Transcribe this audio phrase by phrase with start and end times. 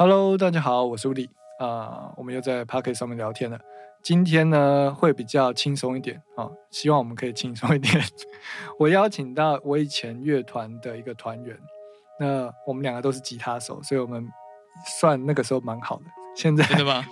[0.00, 3.58] Hello，大家好，我是吴力啊，我们又在 Pocket 上面聊天了。
[4.00, 8.00] 今天呢会比较轻松一点啊，希望我们可以轻松一点。
[8.78, 11.58] 我邀请到我以前乐团的一个团员，
[12.20, 14.24] 那我们两个都是吉他手，所以我们
[15.00, 16.04] 算那个时候蛮好的。
[16.36, 17.04] 现在真的吗？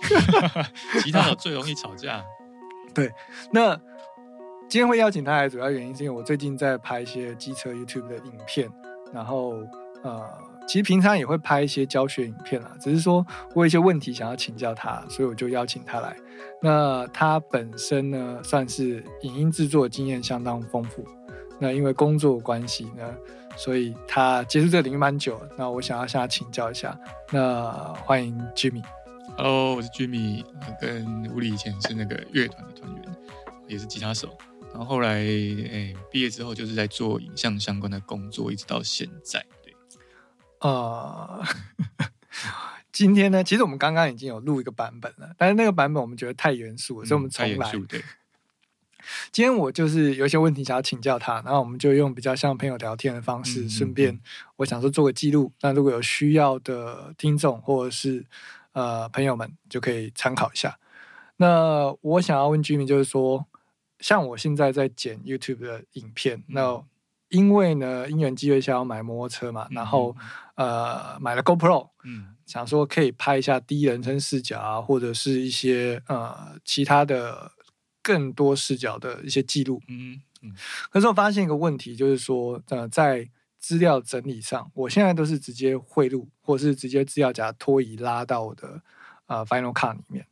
[1.03, 2.23] 吉他手最容易吵架。
[2.95, 3.11] 对，
[3.51, 3.75] 那
[4.69, 8.69] 今天会邀请他来，主要原因是因为我最近在拍一些机车 YouTube 的影片，
[9.11, 9.55] 然后
[10.03, 10.55] 呃。
[10.67, 13.25] 其实平常也会拍一些教学影片啦，只是说
[13.55, 16.15] 我有一些问题想要请教他，所以我就邀请他来。
[16.61, 21.05] 那他本身呢，算是影音制作经验相当丰富。
[21.57, 23.15] 那因为工作关系呢，
[23.55, 25.41] 所以他接触这个领域蛮久。
[25.57, 26.99] 那我想要向他请教一下。
[27.31, 27.71] 那
[28.03, 28.83] 欢迎 Jimmy。
[29.37, 30.43] Hello，我是 Jimmy，
[30.81, 33.03] 跟吴理以前是那个乐团的团员，
[33.67, 34.37] 也是吉他手。
[34.73, 39.43] 然后后来诶毕业之后就是在做影像相关的工作，一直到现在。
[40.59, 41.43] 呃，
[42.91, 47.71] 今天呢，其实我们刚刚已经有录一个版本了，但是那个版本我们觉得太严肃了，所以我们重来。
[47.87, 48.03] 对，
[49.31, 54.19] 今天我就是有一些问题想要请教他，然后我们就用比较像朋友聊天的方式，顺便
[54.57, 55.51] 我想说做个记录。
[55.61, 58.25] 那如果有需要的听众或者是
[58.73, 60.79] 呃朋友们，就可以参考一下。
[61.37, 63.45] 那我想要问居民，就是说，
[63.99, 66.83] 像我现在在剪 YouTube 的影片，那
[67.29, 70.15] 因为呢，因缘机会下要买摩托车嘛，然后
[70.55, 77.51] 呃买了 GoPro，嗯，想说可以拍一下第一人称视角啊，或者是一些呃其他的
[78.01, 80.55] 更多视角的一些记录，嗯嗯。
[80.89, 88.81] 可是我发现一个问题，就是说呃在资料整理上，我现在都是直接汇入，或是直接资料夹拖移拉到我的
[89.25, 90.25] 呃 Final Cut 里面，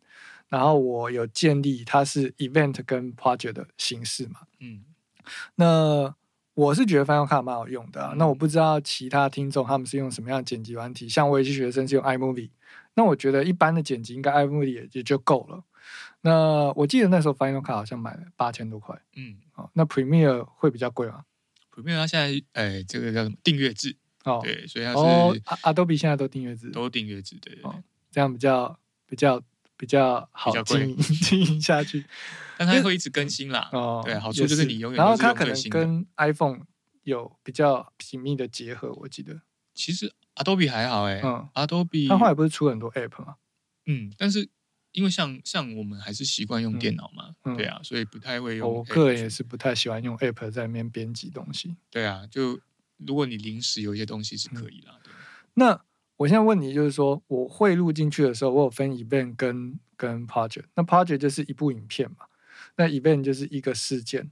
[0.47, 4.85] 然后我有建立它是 Event 跟 Project 的形式嘛，嗯，
[5.55, 6.16] 那。
[6.55, 12.49] 我是觉得 Final Cut 蛮好用的，那我不知道其他听众他们是用什么样的剪辑软体，像我有些学生是用 iMovie，
[12.93, 15.63] 那我觉得一般的剪辑应该 iMovie 也也就够了。
[16.21, 21.25] 那我记得那时候 Final Cut 好像买了八千多块，嗯，好，那 Premiere 会比较贵吗
[21.71, 23.95] ？Premiere 它现在哎，这个叫什么订阅制？
[24.23, 24.97] 哦，对，所以它是
[25.61, 27.59] Adobe 现在都订阅制，都订阅制，对，
[28.11, 29.39] 这样比较比较
[29.77, 32.05] 比较好经营经营下去。
[32.57, 36.61] 但它会一直更新啦，哦，对，好处就是你永远然后它可能跟 iPhone
[37.03, 39.41] 有比较紧密的结合，我记得。
[39.73, 43.35] 其实 Adobe 还好哎，嗯，Adobe 它后来不是出很多 App 吗？
[43.85, 44.49] 嗯，但是
[44.94, 48.73] 因为像像我们还是习惯用电脑嘛，对啊，所以不太会用。
[48.73, 51.75] 我个人也是不太喜欢用 App 在里面编辑东西。
[51.91, 52.59] 对啊，就
[52.97, 54.97] 如果你临时有一些东西是可以啦。
[55.55, 55.81] 那
[56.15, 62.25] 我现在问你就是说，我汇入进去的时候，我有分 Event 跟跟 Project，那 Project 就是一部影片嘛。
[62.78, 64.30] 那 event 就是一个事件，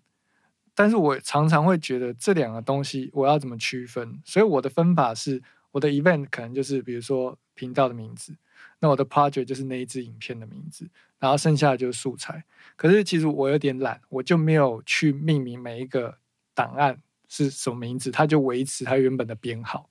[0.76, 4.20] 但是我常常会觉得这两个东西我要怎么区分？
[4.26, 8.36] 所以我的分法是，我的 event 可能就是比如说频道的名字，
[8.80, 10.90] 那我的 project 就是那一支影片的名字，
[11.20, 12.44] 然后剩下的就是素材。
[12.76, 16.18] 可是其实我有点懒，我就没有去命名每一个
[16.54, 19.90] 档案是什么名字，它就维持它原本的编号。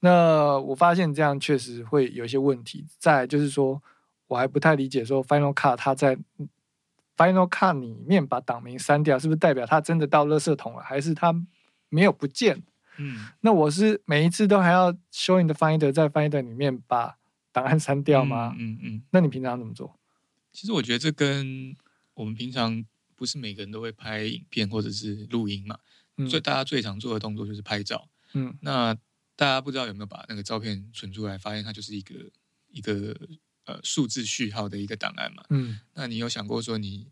[0.00, 2.86] 那我发现这样确实会有一些问题。
[2.98, 3.80] 再就是说，
[4.26, 6.18] 我还不太理解说 Final Cut 它在。
[7.18, 11.34] Final Cut 里面把档名删掉，是不是代表它真的到垃圾桶了，还是它
[11.88, 12.62] 没有不见？
[12.96, 17.18] 嗯，那我是每一次都还要 Show in the Finder 在 Finder 里面把
[17.50, 18.54] 档案删掉吗？
[18.56, 19.02] 嗯嗯。
[19.10, 19.98] 那你平常怎么做？
[20.52, 21.76] 其实我觉得这跟
[22.14, 22.84] 我们平常
[23.16, 25.76] 不是每个人都会拍影片或者是录音嘛，
[26.28, 28.08] 所以大家最常做的动作就是拍照。
[28.34, 28.94] 嗯，那
[29.34, 32.14] 大家不知道有没有把那个照片存出来，发现它就是一个
[32.70, 33.14] 一个。
[33.68, 37.06] 呃，数字序号的一个档案嘛，嗯，那你有想过说你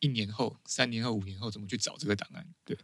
[0.00, 2.54] 一年后、三年后、五年后怎么去找这个档案？
[2.64, 2.74] 对，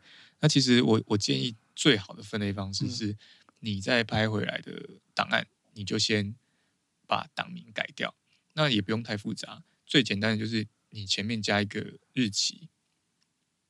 [0.41, 3.17] 那其实我我建议最好的分类方式是，
[3.61, 6.35] 你再拍回来的档案，你就先
[7.07, 8.15] 把档名改掉，
[8.53, 11.81] 那也不用太复杂，最简单的就是你前面加一个
[12.13, 12.69] 日期，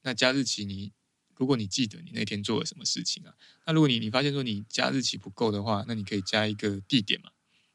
[0.02, 0.90] 那加日期你
[1.36, 7.30] 如果你记得你那天做了什么事情啊，那如果你你发现说你加日期不够的话，那你可以加一个地点嘛，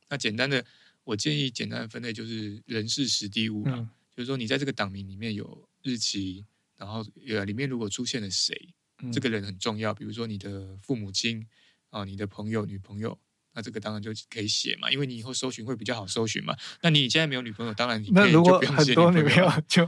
[0.10, 0.66] 那简单的。
[1.06, 6.44] 我建议简单的分类就是人事实地物嘛，就是说你在这个档名里面有日期，
[6.78, 8.74] 然后呃里面如果出现了谁，
[9.14, 11.46] 这个人很重要，比如说你的父母亲
[11.92, 13.18] 啊，你的朋友、女朋友，
[13.54, 16.58] 那这个当然就可以写嘛，因为你以后搜寻会比较好搜寻嘛。
[16.82, 19.88] 那你现在没有女朋友，当然你可以就不用写女朋友，就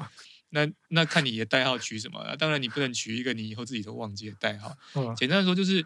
[0.49, 4.77] 那那看你的代号取什么，当然你不能取一个你以后自己都忘记的代号。
[5.17, 5.83] 简单的说就是，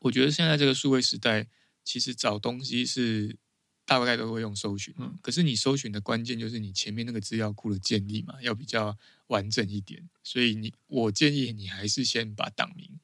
[0.00, 1.46] 我觉得现在这个数位时代，
[1.84, 3.36] 其实找东西是。
[3.98, 8.96] 大概都会用搜寻，可是你搜寻的关键就是你前面那个资料库的建立嘛，要比较
[9.28, 10.08] 完整一点。
[10.22, 12.98] 所以你，我建议你还是先把档名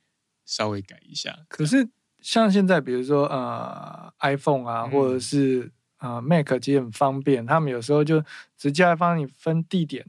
[0.45, 1.41] 稍微改一下。
[1.49, 1.89] 可是
[2.21, 8.25] 像现在比如说呃 iPhone 啊，或者是呃 Mac，其实很方便，他们有时候就
[8.57, 10.07] 直接帮你分地点，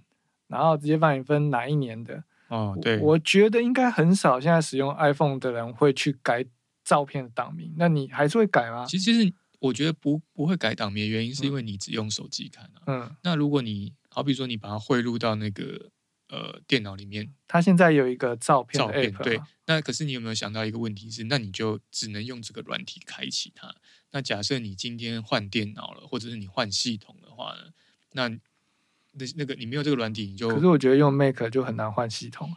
[0.47, 2.23] 然后直接帮你分哪一年的。
[2.47, 6.43] 哦，对，我觉得应该很少现在使用 iPhone 的人会去改
[6.83, 8.83] 照片的档名，那你还是会改吗？
[8.87, 12.81] 其实，其实我觉得不不会改档名的，原因是因为你只用手机看啊。
[12.87, 15.91] 嗯，那如果你好比说你把它汇入到那个
[16.29, 19.39] 呃电脑里面，它现在有一个照片照片，对。
[19.65, 23.75] 那可是你有没有想到一个问题是，那你就只能用这个软体开启它。
[24.11, 27.71] 那假设你今天换电脑了，或者是你换系统的话呢？
[28.13, 32.55] 那那那个你没有这个软体，你就可是我觉得用 Make 就很难换系统。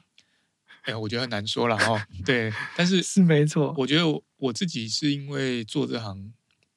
[0.82, 2.00] 哎，我觉得很难说了哦。
[2.24, 3.74] 对，但是 是没错。
[3.76, 6.32] 我觉得我我自己是因为做这行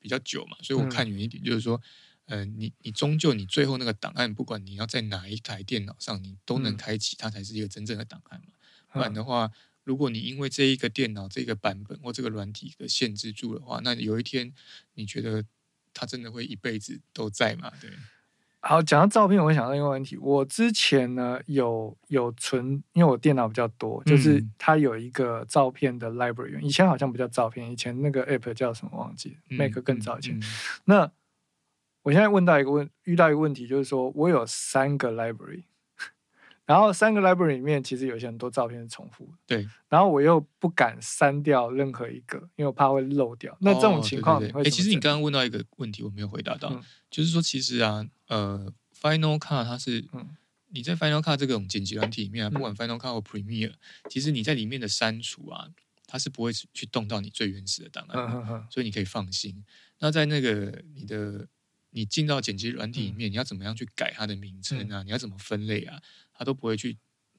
[0.06, 1.82] 比较久嘛，所以我看远一点，就是说，
[2.26, 8.54] 呃，你你终究你最后那个档案，不管你要在哪一台电脑上，你都能开启，它才是一个真正的档案嘛。
[8.94, 9.52] 不然的话，
[9.84, 14.54] 如果你因为这一个电脑这个版本或这个软体的限制住的话，那有一天
[14.94, 15.44] 你觉得
[15.92, 17.72] 它真的会一辈子都在嘛？
[17.82, 17.90] 对。
[18.68, 20.18] 好，讲到照片，我想到一个问题。
[20.18, 26.60] 我之前呢有有存，因为我电脑比较多，就是它有一个照片的 library。
[26.62, 30.40] 以前好像不叫照片，以前那个 app 叫什么忘记，Mac 更早以前。
[30.86, 31.12] 那
[32.02, 35.66] 我现在问到一个问，遇到一个问题，就是说我有三个 library。
[36.66, 39.68] 然后三个 library 里面其实有些很多照片是重复的，对。
[39.90, 43.56] 然后我又不敢删掉任何一个，因为我怕会漏掉。
[43.62, 44.64] 那这种情况你会？
[44.64, 46.82] 哎，其实你刚刚问到一个问题，我没有回答到，
[47.12, 50.06] 就是说其实啊，呃，Final Cut 它是，
[50.70, 53.74] 你在 Final Cut 这种剪辑软体里面，不管 Final Cut 或 Premiere，
[54.10, 55.70] 其实你在里面的删除啊，
[56.08, 59.64] 它是不会去动到你最原始的档案，所以你可以放心。
[60.00, 61.48] 那在那个你的
[61.92, 65.02] 你进到剪辑软体里面，你要怎么样去改它的名称啊？
[65.04, 66.02] 你要怎么分类啊？
[66.34, 66.98] 它都不会去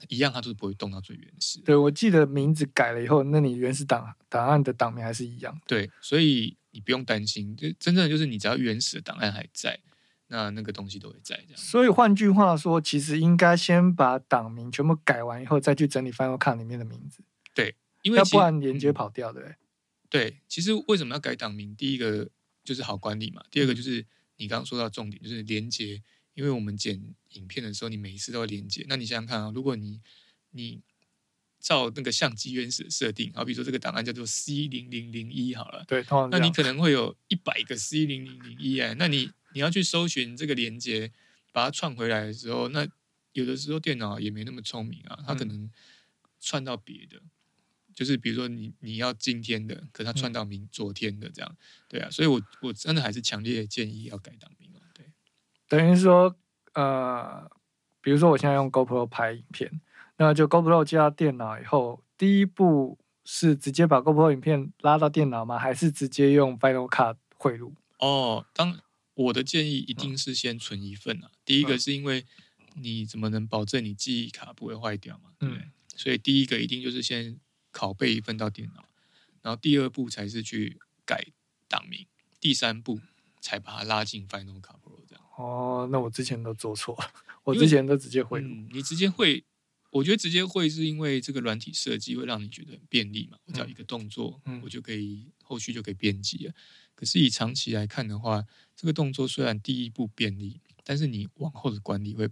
[0.08, 1.60] 一样，它都是不会动到最原始。
[1.60, 5.60] 对，我记得名字改了以后，那你原始档档案的档名还是一样。
[5.66, 9.78] 对，所以你不用担心，就真正的就是你只要原始的档案还在，
[10.28, 11.56] 那那个东西都会在这样。
[11.56, 17.22] 所以换句话说，其实应该先把档名全部改完以后，再去整理 Final Cut 里面的名字。
[17.54, 19.56] 对，因为要不然连接跑掉，对不对？
[20.08, 21.74] 对，其实为什么要改档名？
[21.74, 22.28] 第一个
[22.64, 24.04] 就是好管理嘛，第二个就是
[24.36, 26.02] 你刚刚说到重点，就是连接。
[26.34, 27.00] 因为我们剪
[27.30, 28.84] 影片的时候，你每一次都要连接。
[28.90, 30.02] 那你想想看啊，如果你
[30.50, 30.82] 你
[31.58, 41.10] 照那个相机原始的设定，好比如说这个档案叫做 C 零零零一好了，对，那你可能会有一百个 C 零零零一哎，那你你要去搜寻这个连接，
[41.50, 42.86] 把它串回来的时候，那
[43.32, 45.70] 有的时候电脑也没那么聪明啊，它可能
[46.38, 47.22] 串到别的，
[47.94, 51.56] 就是比如说你你要今天的，可它串到明昨天的这样，
[51.88, 54.70] 对啊，所以我我真的还是强烈建议要改档名。
[55.68, 56.36] 等于说，
[56.74, 57.50] 呃，
[58.00, 59.80] 比如说我现在用 GoPro 拍影片，
[60.16, 65.58] 那就 GoPro 接到电脑以后，第一步是直接把 GoPro 影片拉到电脑吗？
[65.58, 67.74] 还是直接用 Final Cut 汇入？
[67.98, 68.78] 哦，当
[69.16, 71.30] 我的建议一定是先存一份啊。
[71.44, 72.24] 第一个是因为
[72.74, 75.30] 你怎么能保证你记忆卡不会坏掉嘛？
[75.38, 75.64] 对不对？
[75.96, 77.40] 所以第一个一定就是先
[77.72, 78.84] 拷贝一份到电脑，
[79.42, 81.26] 然后第二步才是去改
[81.66, 82.06] 档名，
[82.38, 83.00] 第三步
[83.40, 85.24] 才把它拉进 Final Cut Pro 这样。
[85.38, 87.10] 哦，那我之前都做错了，
[87.44, 88.42] 我之前都直接会。
[88.42, 89.42] 你直接会，
[89.90, 96.54] 我觉得直接会是因为这个软体设计会让你觉得很便利嘛，我只要一个动作，我就可以后续就可以编辑了。
[96.96, 98.44] 可是以长期来看的话，
[98.74, 102.28] 这个动作虽然第一步便利，但是你往后的管理会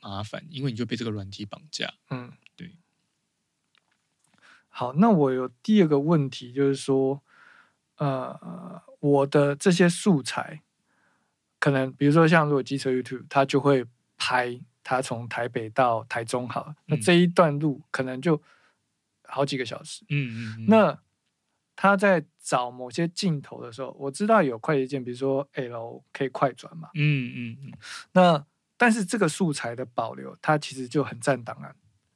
[0.00, 1.92] 麻烦，因为你就被这个软体绑架。
[2.10, 2.76] 嗯，对。
[4.68, 7.22] 好，那我有第二个问题，就是说，
[7.96, 10.62] 呃，我的这些素材。
[11.58, 13.86] 可能比如说像如果机车 YouTube，它就会
[14.18, 18.42] 拍它从台北到台中，好，那这一段路可能就
[19.22, 20.04] 好几个小时。
[20.10, 20.66] 嗯嗯。
[20.68, 21.00] 那
[21.76, 26.90] 他在找某些镜头的时候，我知道有快捷键，比如说 L 可以快转嘛。
[26.94, 27.72] 嗯嗯嗯。
[28.12, 31.74] 那但是这个素材的保留，它其实就很占档案。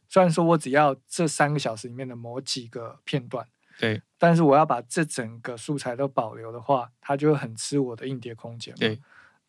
[0.08, 3.46] 虽然说我只要这三个小时里面的某几个片段，
[3.78, 8.74] 对，但是我要把这整个素材都保留的话，它就会很吃我的硬碟空间。
[8.76, 9.00] 对。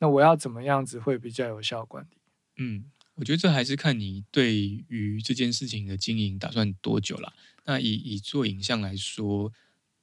[0.01, 2.17] 那我要怎么样子会比较有效管理？
[2.57, 2.85] 嗯，
[3.15, 4.55] 我觉得这还是看你对
[4.87, 7.33] 于这件事情的经营打算多久了。
[7.65, 9.51] 那以以做影像来说，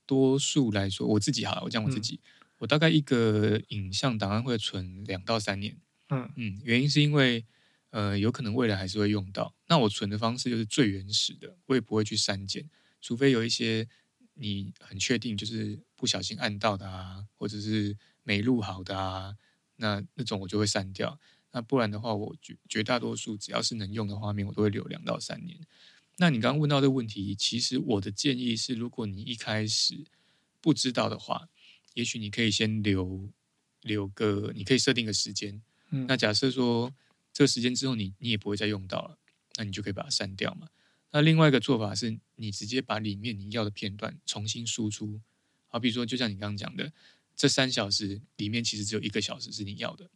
[0.06, 2.20] 多数来说，我自己好了，我讲我自己，
[2.58, 5.76] 我大概一个影像档案会存两到三年。
[6.08, 7.44] 嗯嗯，原因是因为
[7.90, 9.54] 呃，有可能未来还是会用到。
[9.66, 12.70] 那我存的方式就是最原始的，我也不会去删减，
[13.00, 13.88] 除非有一些
[14.34, 19.36] 你很确定就是不小心按到的啊，或者是没录好的啊。
[19.76, 21.18] 那那种我就会删掉，
[21.52, 25.58] 那不然的话，我绝绝大多数只要是能用的画面，我都会留两到三年。
[26.16, 30.04] 那你刚刚问到这个问题，其实我的建议是，如果你一开始
[30.61, 31.49] 不知道的话，
[31.94, 33.30] 也许你可以先留
[33.82, 35.62] 留个，你可以设定个时间。
[35.90, 36.94] 嗯，那假设说
[37.32, 39.18] 这个时间之后你你也不会再用到了，
[39.56, 40.68] 那你就可以把它删掉嘛。
[41.12, 45.20] 那另外一个做法是你直接把里面你要的片段重新输出。
[45.68, 46.92] 好，比如说就像你刚刚讲的，
[47.37, 50.11] 这三小时里面其实只有一个小时是你要的，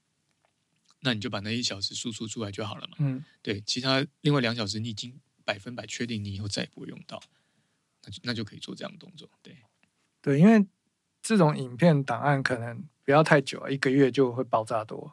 [1.01, 2.97] 那你就把那一小时输出出来就好了嘛。
[3.01, 5.19] 嗯，对，其他另外两小时你已经
[5.53, 7.21] 百分百确定你以后再也不会用到。
[8.03, 9.55] 那就那就可以做这样的动作，对，
[10.23, 10.65] 对，因为
[11.21, 15.13] 这种影片档案可能不要太久，一个月就会爆炸多。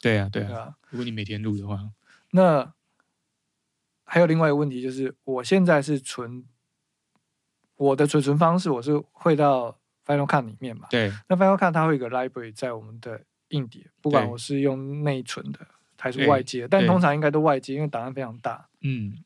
[0.00, 0.74] 对啊，对啊。
[0.90, 1.92] 如果你每天录的话，
[2.32, 2.74] 那
[4.04, 6.44] 还有另外一个问题就是，我现在是存
[7.76, 10.88] 我的储存方式，我是会到 Final Cut 里面嘛？
[10.90, 11.12] 对。
[11.28, 15.60] 那 Final Cut 它会有个 library 在我们的硬碟，不管我是用内存的
[15.96, 18.68] 还是外接，但通常应该都外接，因为档案非常大。
[18.80, 19.22] 嗯。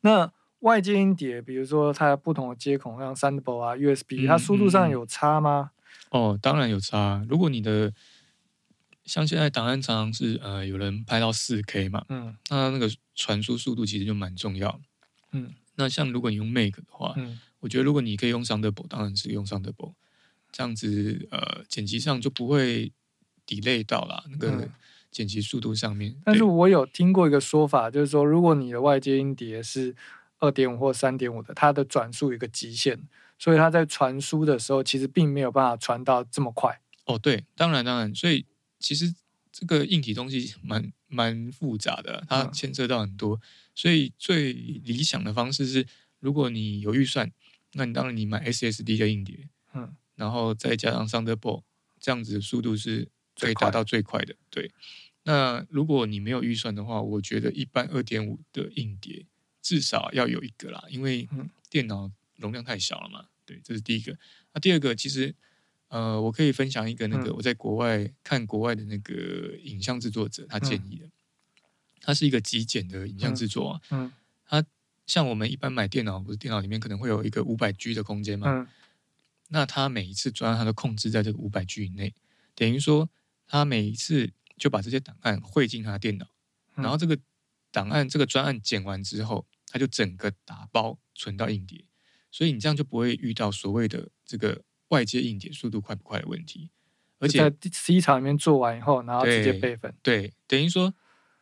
[0.00, 5.70] 那外接音碟，比如说它不同的接孔，像 Thunderbolt 啊、USB，它速度上有差吗？
[6.10, 7.24] 哦，当然有差。
[7.28, 7.92] 如果你的
[9.04, 14.80] 像现在档案常常是呃有人拍到四 K 嘛，嗯，那那个传输速度其实就蛮重要。
[15.32, 19.94] 嗯，那像如果你用 Make 的话，嗯，我觉得如果你可以用 Thunderbolt，当然是用 Thunderbolt，
[20.50, 22.92] 这样子呃剪辑上就不会
[23.46, 24.68] delay 到啦那个
[25.10, 26.16] 剪辑速度上面。
[26.24, 29.94] 但是我有听过一个说法，就是说如果你的外接音碟是
[30.38, 33.00] 二点五或三点五的，它的转速有一个极限，
[33.38, 36.80] 所以它在传输的时候，其实并没有办法传到这么快。
[37.06, 38.44] 哦，对，当然当然，所以
[38.78, 39.14] 其实
[39.50, 43.40] 这个硬体东西蛮蛮复杂的，它牵涉到很多，
[43.74, 45.86] 所以最理想的方式是，
[46.20, 47.32] 如果你有预算，
[47.72, 51.62] 那你当然你买 SSD 的硬碟，嗯，然后再加上 Thunderbolt，
[51.98, 54.34] 这样子的速度是可以达到最快的。
[54.50, 54.70] 对，
[55.22, 59.26] 那如果你没有预算的话，我觉得一般二点五的硬碟。
[59.60, 61.28] 至少要有一个啦，因为
[61.68, 63.26] 电脑容量太小了嘛。
[63.44, 64.16] 对，这是第一个。
[64.54, 65.34] 那第二个，其实
[65.88, 71.10] 呃，我可以分享一个那个我在国外看国外的那个影像制作者他建议的，
[72.00, 73.80] 他是一个极简的影像制作啊。
[73.90, 74.12] 嗯。
[74.46, 74.64] 他
[75.06, 78.46] 像我们一般买电脑，不是电脑里面可能会有一个五百 G 的空间嘛？
[78.50, 78.66] 嗯。
[79.48, 82.14] 那他每一次专案，他都控制在这个五百 G 以内，
[82.54, 83.10] 等于说
[83.48, 86.28] 他每一次就把这些档案汇进他的电脑，
[86.76, 87.18] 然后这个
[87.72, 89.44] 档案这个专案剪完之后。
[89.70, 91.84] 他就整个打包存到硬碟，
[92.30, 96.70] 所以你这样就不会遇到所谓的这个外接硬碟速度快不快的问题。
[97.18, 99.94] 而且在 C 厂里面做完以后，然后直接备份。
[100.02, 100.94] 对，等于说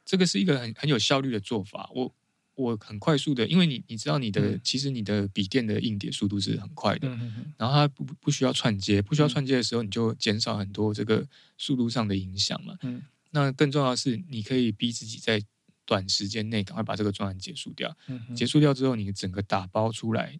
[0.04, 1.88] 这个是一个很很有效率的做法。
[1.94, 2.12] 我
[2.56, 7.08] 我很快速的，因为你你知道你的其实你的笔电的硬碟速度是很快的，
[7.56, 12.76] 然后它不不需要串接，不需要串接的时候，你就减少很多这个速度上的影响嘛。
[12.82, 15.40] 嗯，那更重要的是，你可以逼自己在。
[15.88, 17.96] 短时间内赶快把这个专案结束掉，
[18.34, 20.36] 结束掉之后，你整个打包出来，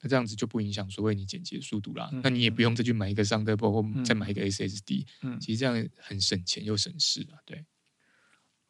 [0.00, 2.08] 那这样子就不影响所谓你剪辑速度啦。
[2.22, 7.36] 那你也不用再去买一个 Thunderbolt 或再买一个 SSD，嗯，其实这样很省钱又省事啊。
[7.44, 7.66] 对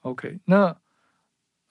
[0.01, 0.77] ，OK，那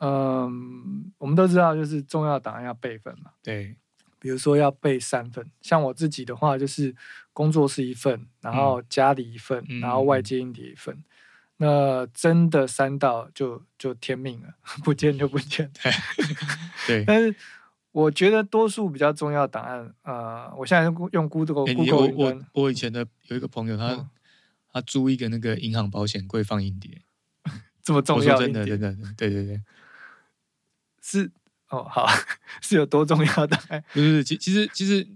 [0.01, 3.75] 嗯，我们都知道就是重要档案要备份嘛，对，
[4.20, 6.96] 比如说要备三份，像我自己的话就是
[7.34, 11.03] 工作室一份，然后家里一份，然后外接硬碟一份。
[11.58, 15.72] 那真的三到就就天命了， 不见就不见。
[16.88, 17.36] 对，但是
[17.91, 24.10] 我觉得多数比较重要档案，呃，我现在用 Google Google 我我我以前的有一个朋友，他
[24.74, 27.03] 他租一个那个银行保险柜放硬碟，
[27.84, 28.39] 这么重要？
[28.39, 29.62] 真的真的，对对对，
[31.01, 31.31] 是
[31.70, 32.08] 哦，好，
[32.62, 33.84] 是有多重要的？
[33.93, 35.08] 不是，其其实其实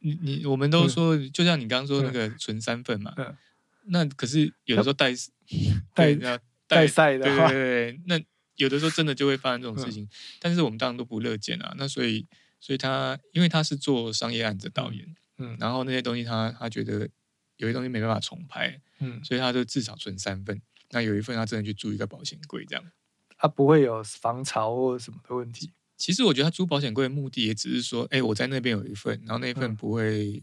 [0.00, 3.14] 你你我们都说，就像你刚刚说那个存三份嘛。
[3.86, 5.12] 那可是有的时候带
[5.94, 6.14] 带
[6.66, 8.18] 带赛的话，对对对，那
[8.56, 10.08] 有的时候真的就会发生这种事情。
[10.40, 11.74] 但是我们当然都不乐见啊。
[11.76, 12.26] 那所以，
[12.60, 17.08] 所以他因为他是做商业案子导演，嗯，然后那些东西他他觉得
[17.56, 20.60] 有些东西没办法重拍，嗯，所以他就至少存三份。
[20.90, 22.84] 那有一份他真的去租一个保险柜，这样
[23.44, 25.70] 他不会有防潮或什么的问题。
[25.96, 30.42] 其实我觉得他租保险柜的目的也只是说，哎，我在那边有一份，然后那一份不会。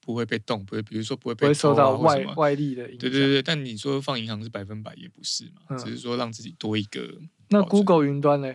[0.00, 2.98] 不会被动，不会，比如说不会被受到外外力的影响。
[2.98, 7.20] 对对对，但你说放银行是百分百也不是嘛，只是说让自己多一个。
[7.50, 8.54] 那 Google 云端呢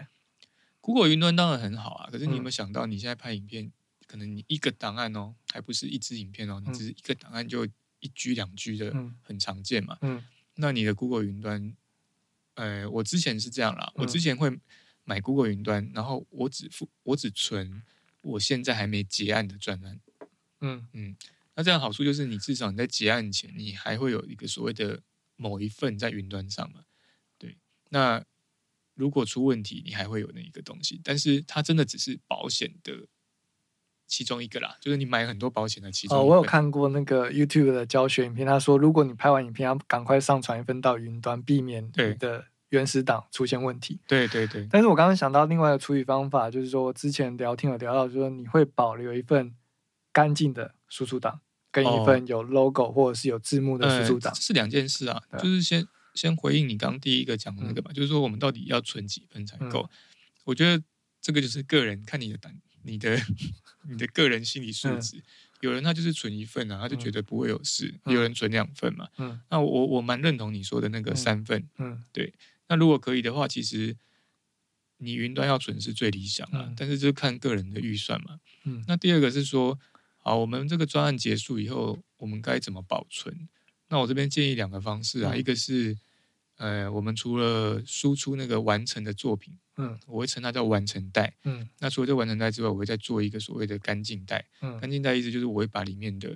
[0.81, 3.71] ？Google 云端当然很好啊，可是你有没有想到，你现在拍影片，
[4.07, 7.63] 可能你一个档案哦，还不是一支影片哦，你只是一个档案就
[7.99, 9.99] 一 G 两 G 的，很常见嘛。
[10.01, 10.23] 嗯。
[10.55, 11.75] 那你的 Google 云端，
[12.55, 14.59] 呃，我之前是这样啦，我之前会
[15.03, 17.83] 买 Google 云端，然后我只付，我只存
[18.21, 19.99] 我现在还没结案的专案。
[20.61, 21.15] 嗯嗯。
[21.55, 25.01] 那这样好处就是，你至少你在结案前，你还会有一个所谓的
[25.35, 26.85] 某一份在云端上嘛？
[27.37, 27.57] 对。
[27.89, 28.23] 那
[28.95, 30.99] 如果出问题，你还会有那一个东西。
[31.03, 33.07] 但是它真的只是保险的
[34.13, 36.15] 其中一个啦，就是你买很多保险的其中。
[36.15, 43.99] 哦，我有看过那个 YouTube 的教学影片，他说如果你拍完影片要赶快上传一份到云端，避免你的原始档出现问题。
[44.05, 44.67] 对对对。
[44.69, 49.55] 但是我刚刚想到另外一个处理方法，就是说之前聊天有聊到，就是说你会保留一份
[50.11, 51.39] 干净的输出档，
[51.71, 55.19] 跟一份有 logo 或者是有字幕的输出档，是两件事啊。
[55.39, 59.89] 就是先先回应你刚第一个讲的那个吧，就是说我们到底要存几份才够？
[60.43, 60.83] 我觉得
[61.19, 62.55] 这个就是个人看你的胆。
[62.83, 63.19] 你的
[63.89, 65.21] 你的个人心理素质，
[65.61, 69.07] 有人他就是存一份啊，他就觉得不会有事；有人存两份嘛。
[69.17, 71.67] 嗯，那我我蛮认同你说的那个三份。
[71.77, 72.33] 嗯，对。
[72.67, 73.95] 那如果可以的话，其实
[74.97, 78.39] 你云端要存是最理想啊，但是就看个人的预算嘛。
[78.63, 79.79] 嗯，那第二个是说，
[80.17, 83.49] 好，我们这个专案结束以后，我们该怎么保存？
[83.89, 85.97] 那我这边建议两个方式啊，一个是。
[86.57, 96.29] 呃，我们除了输出那个完成的作品，嗯，我会称它叫完成带，嗯，那除了这完成带之外，我会再做一个所谓的干净带，嗯，干净带意思就是我会把里面的，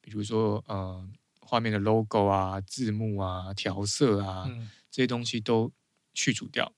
[0.00, 1.08] 比如说呃，
[1.40, 4.50] 画面的 logo 啊、字幕啊、调色啊
[4.90, 5.72] 这些东西都
[6.14, 6.72] 去除掉。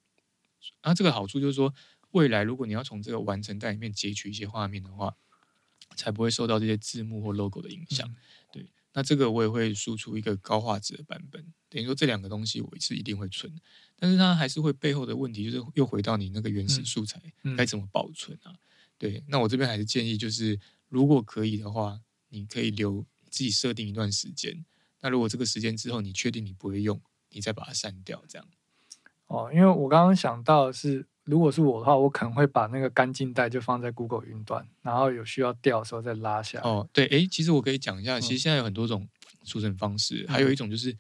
[0.85, 1.75] 那这个好处就是说，
[2.11, 5.17] 未来如果你要从这个完成带里面截取一些画面的话，
[5.97, 8.07] 才不会受到这些字幕或 logo 的影响。
[8.09, 8.15] 对，
[8.95, 11.45] 那这个我也会输出一个高画质的版本。
[11.69, 13.51] 等于说这两个东西我是一定会存，
[13.97, 17.21] 但是它还是会背后的问题就是又回到你那个原始素材
[17.57, 18.53] 该怎么保存啊？
[18.99, 24.65] 对，那我这边还是建议就是如果可以的话，你可以留自己设定一段时间。
[25.01, 28.47] 那如果这个时间之后你确定你不会用，你再把它删掉，这样。
[29.27, 36.61] 哦，因为我刚刚想到是，如果是我的话，我可能会把那个干净带就放在 Google 云端，然后有需要调的时候再拉下。
[36.63, 39.09] 哦，对，哎，其实我可以讲一下，其实现在有很多种
[39.45, 40.97] 储存方式，还有一种就是。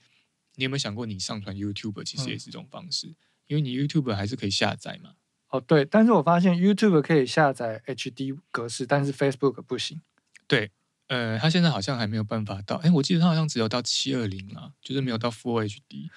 [0.57, 3.07] 你有没有想过，你上传 YouTube 其实也是一种方式，
[3.47, 5.14] 因为你 YouTube 还是可以下载嘛。
[5.49, 10.02] 哦，对，但是我发现 YouTube 可以下载 HD 格式，但是 Facebook 不行。
[10.47, 10.71] 对，
[11.07, 16.11] 呃，它现在好像还没有办法到，哎，我记得它好像只有到七二零啊，就是没有到 Full HD。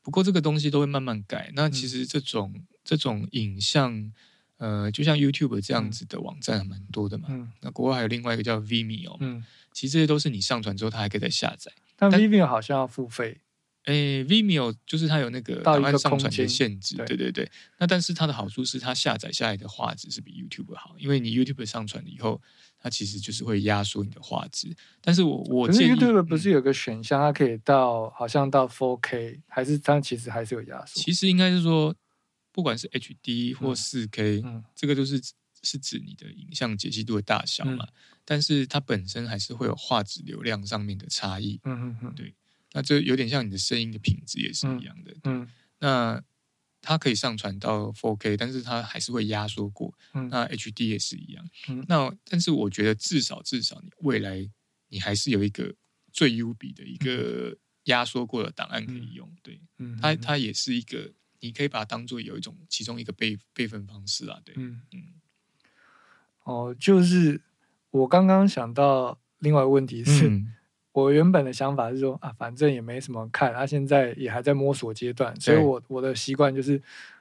[0.00, 1.52] 不过这个东西都会慢慢改。
[1.54, 4.12] 那其实这种这种影像，
[4.58, 7.28] 呃，就像 YouTube 这样子的网站还蛮多的嘛。
[7.30, 7.50] 嗯。
[7.60, 11.72] 那国外还有另外一个叫 Vimeo，嗯，其实这些都是你上传之后，它还可以再下载。
[11.96, 13.40] 但 Vimeo 好像要付费。
[13.86, 17.50] 诶，Vimeo 就是它有那个档案上传的限制，对对对。
[17.78, 22.40] 那但是它的好处是，它下载下来的画质是比 YouTube 好，因为你 YouTube 上传了以后，
[22.78, 24.72] 它其实就是会压缩你的画质。
[25.00, 31.00] 但是我我建议 YouTube 不是有个选项，它可以到好像到 4K，还是它其实还是有压缩？
[31.00, 31.92] 其实应该是说，
[32.52, 35.20] 不管是 HD 或 4K，这个就是
[35.62, 37.88] 是指你的影像解析度的大小嘛。
[38.24, 41.58] 但是它本身还是会有画质流量上面的差异。
[41.64, 42.34] 嗯嗯嗯，对。
[42.72, 45.14] 那这有点像你的声音的品质也是一样的。
[45.24, 45.48] 嗯，
[45.80, 46.22] 那
[46.80, 49.92] 它可以上传到 4K，但是它还是会压缩过。
[50.14, 51.48] 嗯，那 HD 也是一样。
[51.68, 54.48] 嗯，那但是我觉得至少至少你未来
[54.88, 55.74] 你还是有一个
[56.12, 59.30] 最优比的一个压缩过的档案可以用。
[59.42, 64.40] 对，嗯，它它也是一个，你可以把它当做有一种其中一个备备份方式啊。
[64.44, 65.02] 对，嗯嗯。
[66.44, 67.40] 哦，就是
[67.90, 70.42] 我刚刚想到另外一个问题是。
[70.92, 76.78] 我原本的想法是说啊，反正也没什么看，他现在也还在摸索阶段，所以我我的习惯就是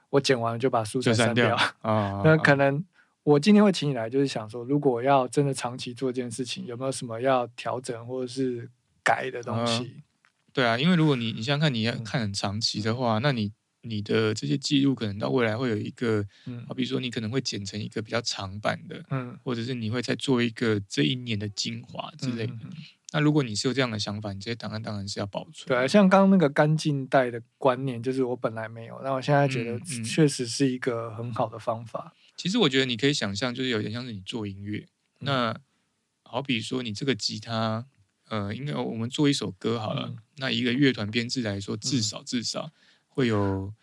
[0.10, 2.20] 我剪完了就把素材删掉啊。
[2.26, 2.84] 那可能
[3.24, 8.70] 我今天会请你来，就是想说，如果要真的长期做这件事情，有没有什么要调整或者是
[9.06, 10.04] 改的东西？
[10.52, 16.26] 对啊，因为如果你你想想看，你要看很长期的话，那你你的这些记录可能到未来会有一个，
[16.68, 22.54] 好比说你可能会剪成一个比较长版的，嗯，或者是你会再做一个这一年的精华之类的。
[23.14, 25.68] 那如果你是有这样的想法，你这些档案当然是要保存。
[25.68, 32.14] 对，像刚刚那个干净带的观念，就是我本来没有，但我现在觉得确实是一个很好的方法。
[32.38, 34.88] 其实我觉得你可以想象，就是有点像是你做音乐，
[35.20, 35.60] 那
[36.24, 37.86] 好比说你这个吉他，
[38.30, 42.72] 呃，应该我们做一首歌好了，那一个乐团编制来说，至少至少
[43.14, 43.74] 会有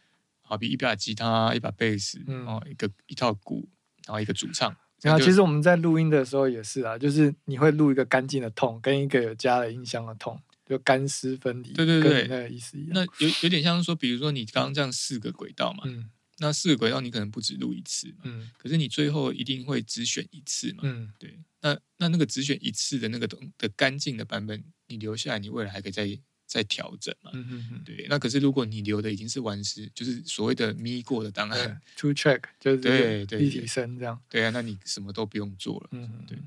[0.41, 3.69] 好比一把吉他、一把贝斯，哦，一个一套鼓，
[4.07, 4.75] 然后一个主唱。
[5.03, 11.73] 然后其实我们在录音的时候也是啊，就是你会录一个干净的痛，跟一个有加了音箱的痛，就干湿分离。
[11.73, 12.91] 对对对，那个意思一样。
[12.95, 21.38] 那有有点像说，比如说你刚刚这样四个轨道嘛，嗯，那四个轨道你可能不止录一次，嗯，可是你最后一定会只选一次嘛，嗯，对。
[21.61, 26.19] 那那那个只选一次的那个东的干净的版本，你留下来，你未来还可以再。
[26.49, 27.31] 在调整嘛，
[27.85, 36.39] 对，那可是如果你留的已经是完事，就是所谓的咪过的档案，to check，就是对对立体声这样，对啊，那你什么都不用做了，嗯，对，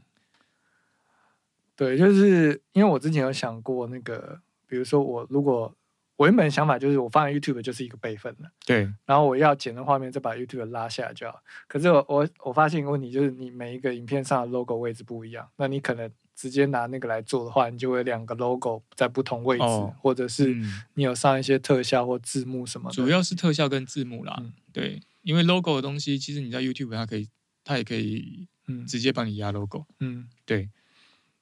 [1.75, 5.71] 对，就是因为我之前有想过那个，比如说我如果
[6.15, 8.91] 我原本想法就是我放在 YouTube 就是一个备份的，对。
[9.05, 11.41] 然后我要剪的画面再把 YouTube 拉下来就好。
[11.67, 19.63] 可是我我我发现一个问题，就是你每一个影片上的 logo 位置不一样，那你可能直接拿那个来做的话，你就会两个 logo 在不同位置，
[20.01, 20.55] 或者是
[20.95, 22.89] 你有上一些特效或字幕什么。
[22.89, 27.29] 主要是特效跟字幕啦，对，因为 logo 的东西，其实你在 YouTube 它可以，
[27.63, 30.71] 它也可以，嗯，直接帮你压 logo，嗯，对，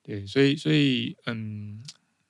[0.03, 1.81] 对，所以所以嗯。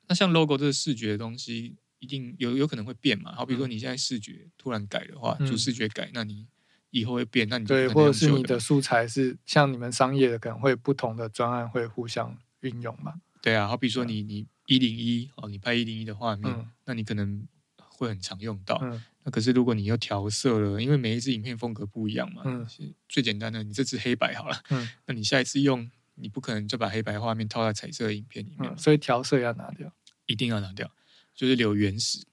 [0.07, 3.31] 那像 logo 这个视觉的东西，一定有有可能会变嘛？
[3.35, 6.47] 好，比如说你现在视觉突然改的话，主视觉改，那你
[6.89, 13.21] 以后会变，那你对，或者是你的素材是像你们商业的，可能会不同的专案会互相运用嘛？
[13.41, 18.81] 对啊，好比说你你一零一哦，你拍一零一的画面，那你可能会很常用到。
[19.23, 22.67] 那可是如果你又调色了，因为每一支影片风格不一样嘛，嗯，
[23.07, 29.91] 最简单的，你这支黑白好了，嗯， 那你下一次用，你不可能就把黑白画面套在彩色影片里面，所以调色要拿掉。
[30.25, 30.91] 一定要拿掉，
[31.33, 32.23] 就是留原始，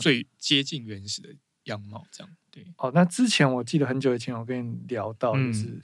[0.00, 1.28] 最接近原始的
[1.64, 2.66] 样貌，这样对。
[2.78, 5.80] 哦，那之前我记得很久以前我跟你聊到，就是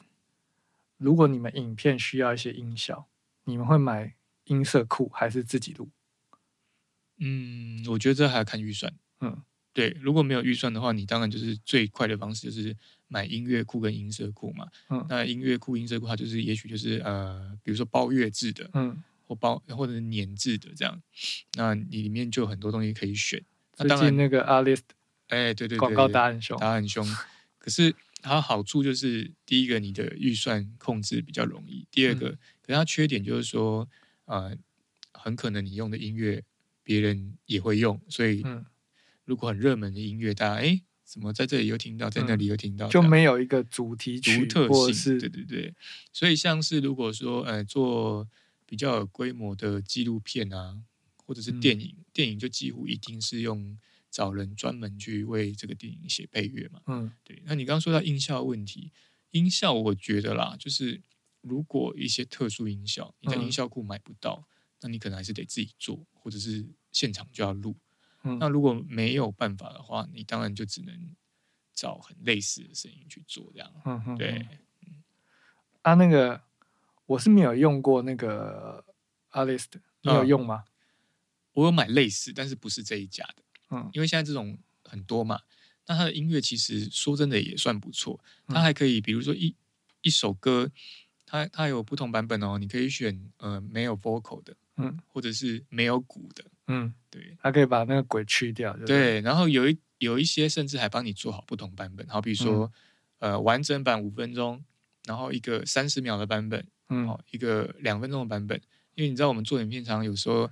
[0.97, 3.07] 如果你们影片需要一些音效，
[3.51, 5.91] 你们会买音色库还是自己录？
[7.19, 8.93] 嗯，我觉得这还要看预算。
[9.21, 12.77] 嗯，对，如果没有预算的话，你当然就是最快的方式就是
[13.09, 14.69] 买音乐库跟音色库嘛。
[14.89, 18.71] 嗯，那音乐库、音色库它就是也许就是呃，比如说包月制的。
[18.73, 19.03] 嗯。
[19.31, 21.01] 或包或者是年制的这样，
[21.55, 23.41] 那你里面就很多东西可以选。
[23.77, 24.83] 最近那个 a l i s
[25.29, 27.07] 哎，对对对，广告打很凶，打很凶。
[27.57, 32.37] 可是它好处就是，第一个你的预算控制比较容易；第二个，
[32.71, 33.89] 可是它缺点就是说，
[34.27, 34.57] 呃，
[35.13, 36.43] 很可能你用的音乐
[36.83, 38.45] 别人也会用，所以
[39.25, 45.19] 如果很热门的音乐，大家哎，怎么在这里又听到，在那里又听到，就没有一个主题独特性。
[45.19, 45.75] 对对对，
[46.13, 48.29] 所以像是如果说呃做。
[48.71, 50.81] 比较有规模的纪录片啊，
[51.27, 53.77] 或者是电影，电影就几乎一定是用
[54.13, 56.81] 找人专门去为这个电影写配乐嘛。
[56.87, 57.43] 嗯，对。
[57.47, 58.93] 那你刚刚说到音效问题，
[59.33, 61.01] 音效我觉得啦，就是
[61.41, 64.47] 如果一些特殊音效你在音效库买不到，
[64.81, 67.77] 那你可能还是得自己做，或者是现场就要录。
[68.39, 71.17] 那如果没有办法的话，你当然就只能
[71.73, 73.73] 找很类似的声音去做这样。
[73.85, 74.47] 嗯对。
[75.83, 76.43] 啊，那个。
[77.07, 78.85] 我是没有用过那个
[79.33, 79.67] Alist，
[80.03, 80.63] 你有用吗？
[81.55, 83.43] 我有买类似，但是不是这一家的。
[83.71, 85.41] 嗯，因为现在这种很多嘛，
[85.89, 88.21] 那它的音乐其实说真的也算不错。
[88.47, 89.57] 它还可以，比如说一
[90.03, 90.71] 一首歌，
[91.31, 98.77] 它它有不同版本哦，你可以选呃没有 vocal 的，嗯，或者是没有鼓的，嗯，对，它可以把那个鬼去掉。
[98.85, 102.73] 对，然后有一有一些甚至还帮你做好不同版本，好比说
[103.21, 104.65] 呃完整版五分钟，
[105.05, 106.67] 然后一个三十秒的版本。
[106.93, 108.61] 嗯，一个两分钟的版本，
[108.97, 110.51] 因为你知道我们做影片常常有时候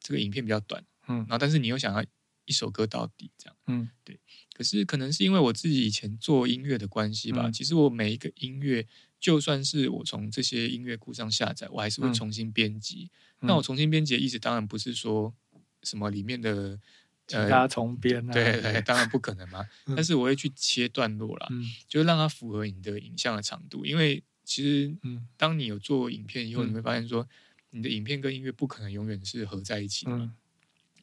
[0.00, 2.04] 这个影片比较短，嗯，然后但是你又想要
[2.44, 4.20] 一首歌到底这样，嗯，对。
[4.52, 8.86] 可是可能是因为我自己以前做音乐的关系吧，其实我每一个音乐，
[9.20, 13.10] 就算是我从这些音乐库上下载，我还是会重新编辑。
[13.40, 15.34] 那我重新编辑的意思当然不是说
[15.82, 16.78] 什么里面的
[17.26, 19.66] 其他重编，对对，当然不可能嘛。
[19.96, 24.22] 但是我会去切段落啦，嗯，就让它符合你的影像的长度，因为。
[24.50, 27.28] 其实，嗯，当你有做影片以后，你会发现说，
[27.68, 30.30] 你的影片跟音乐不可能永远是合在一起的，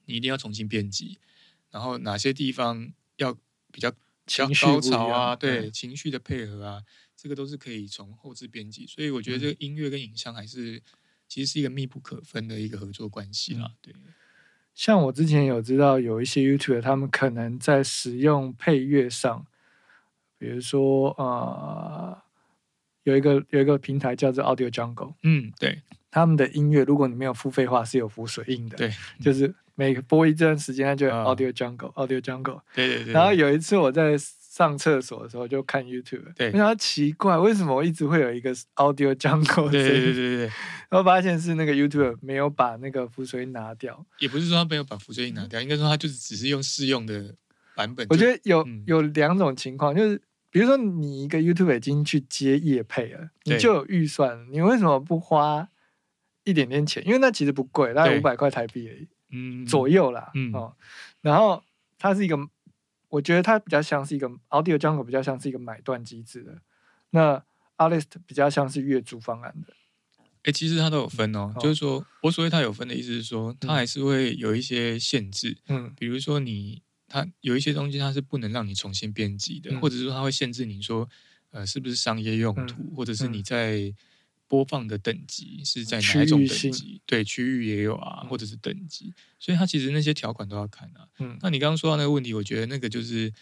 [0.05, 1.19] 你一定要重新编辑，
[1.69, 3.31] 然后哪些地方要
[3.71, 3.93] 比较
[4.25, 6.81] 较高潮啊，对，情绪的配合啊，
[7.25, 8.85] 这个都是可以从后置编辑。
[8.85, 10.79] 所以我觉得这个音乐跟影像还是
[11.27, 13.71] 其实是一个密不可分的一个合作关系啦。
[13.81, 13.91] 对，
[14.75, 19.47] 像我之前有知道有一些 YouTube，他们可能在使用配乐上，
[20.37, 22.21] 比如说呃。
[23.05, 33.13] 有一个有一个平台叫做 Audio Jungle，嗯，对，他们的音乐如果你没有付费话是有浮水印的，对，就是每播一段时间它就 Audio Jungle，Audio Jungle，对对对。
[33.13, 34.17] 然后有一次我在
[34.55, 40.39] 上厕所的时候就看 YouTube，对，非常奇怪为什么我一直会有一个 Audio Jungle，对对对对对，
[40.89, 47.35] 然后发现是那个 YouTube 没有把那个浮水印拿掉，也不是说他没有把浮水印拿掉，应该说他就是只是用试用的
[47.75, 48.07] 版本。
[48.09, 50.21] 我觉得有有两种情况，就是。
[50.51, 55.67] 比如说，你一个 YouTube 已经去接业配了，你就有预算，你为什么不花
[56.45, 57.05] 一点点钱？
[57.05, 60.73] 因为那其实不贵，大概五百块台币而已，嗯，左右啦，嗯哦。
[61.19, 61.61] 然后
[61.99, 62.37] 它是一个，
[63.09, 66.61] 我觉得它比较像是一个 Audio Jungle，比较像是一个买断机制的。
[67.11, 67.43] 那
[67.77, 69.73] Artist 比较像是月租方案的。
[70.43, 76.81] 哎，其实它都有分哦，就是说我所谓它有分的意思是说，它还是会有一些限制，嗯，比如说你。
[77.07, 81.07] 它有一些东西，它是不能让你重新编辑的，或者说它会限制你说，
[81.51, 83.93] 呃，是不是商业用途，或者是你在
[84.47, 87.01] 播放的等级是在哪一种等级？
[87.05, 91.07] 对，区域也有啊，或者是等级，所以它其实那些条款都要看啊。
[91.19, 93.33] 嗯，那你刚刚说到那个问题，我觉得那个就是，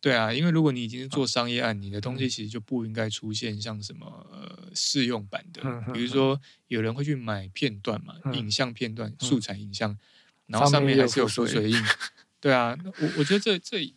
[0.00, 9.98] 对啊，因为如果你已经是做商业案，你的东西其实就不应该出现像什么呃试用版的，比如说有人会去买片段嘛，影像片段、素材影像，
[10.46, 11.82] 然后上面还是有浮水印。
[12.40, 13.92] 对啊，我我觉得这这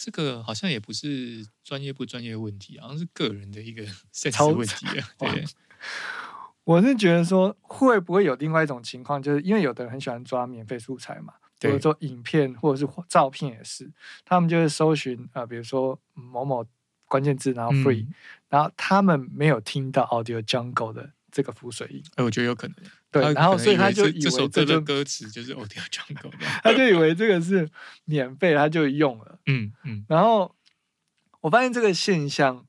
[0.00, 5.08] 这个好像也不是专业不专业的问题，好像是个人的一个 现实问题啊。
[5.20, 5.44] 对。
[6.64, 13.92] 我是觉得说，会不会有另外一种情况，就是因为有的人很喜欢抓免费素材嘛，比如说影片或者是照片也是，
[14.24, 16.64] 他们就是搜寻啊，比如说某某
[17.04, 18.06] 关键字，然后 free，
[18.48, 22.76] 然后他们没有听到 Audio Jungle 的这个浮水音，哎，我觉得有可能，
[23.10, 27.68] 对，然后所以他就以为这个歌词就是 Audio Jungle，他就以为这个是
[28.06, 30.56] 免费，他就用了，嗯嗯，然后
[31.42, 32.64] 我发现这个现象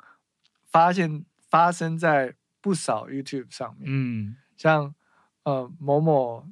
[0.70, 2.36] 发现发生在。
[2.66, 4.96] 不少 YouTube 上面，嗯，像
[5.44, 6.44] 呃某某，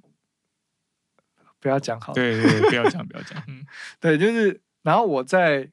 [1.60, 3.66] 不要讲好，对对，不要讲不要讲，嗯，
[4.00, 5.68] 对，就是，然后我在，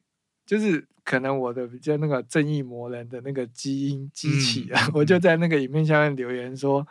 [0.46, 6.88] 就是可能我的比较那个正义魔人的那个基因机器啊，我就在那个影片下面留言说，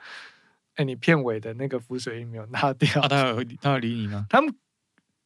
[0.75, 4.25] 哎，你片尾的那个浮水印没有拿掉，他有他有理你吗？
[4.29, 4.53] 他们。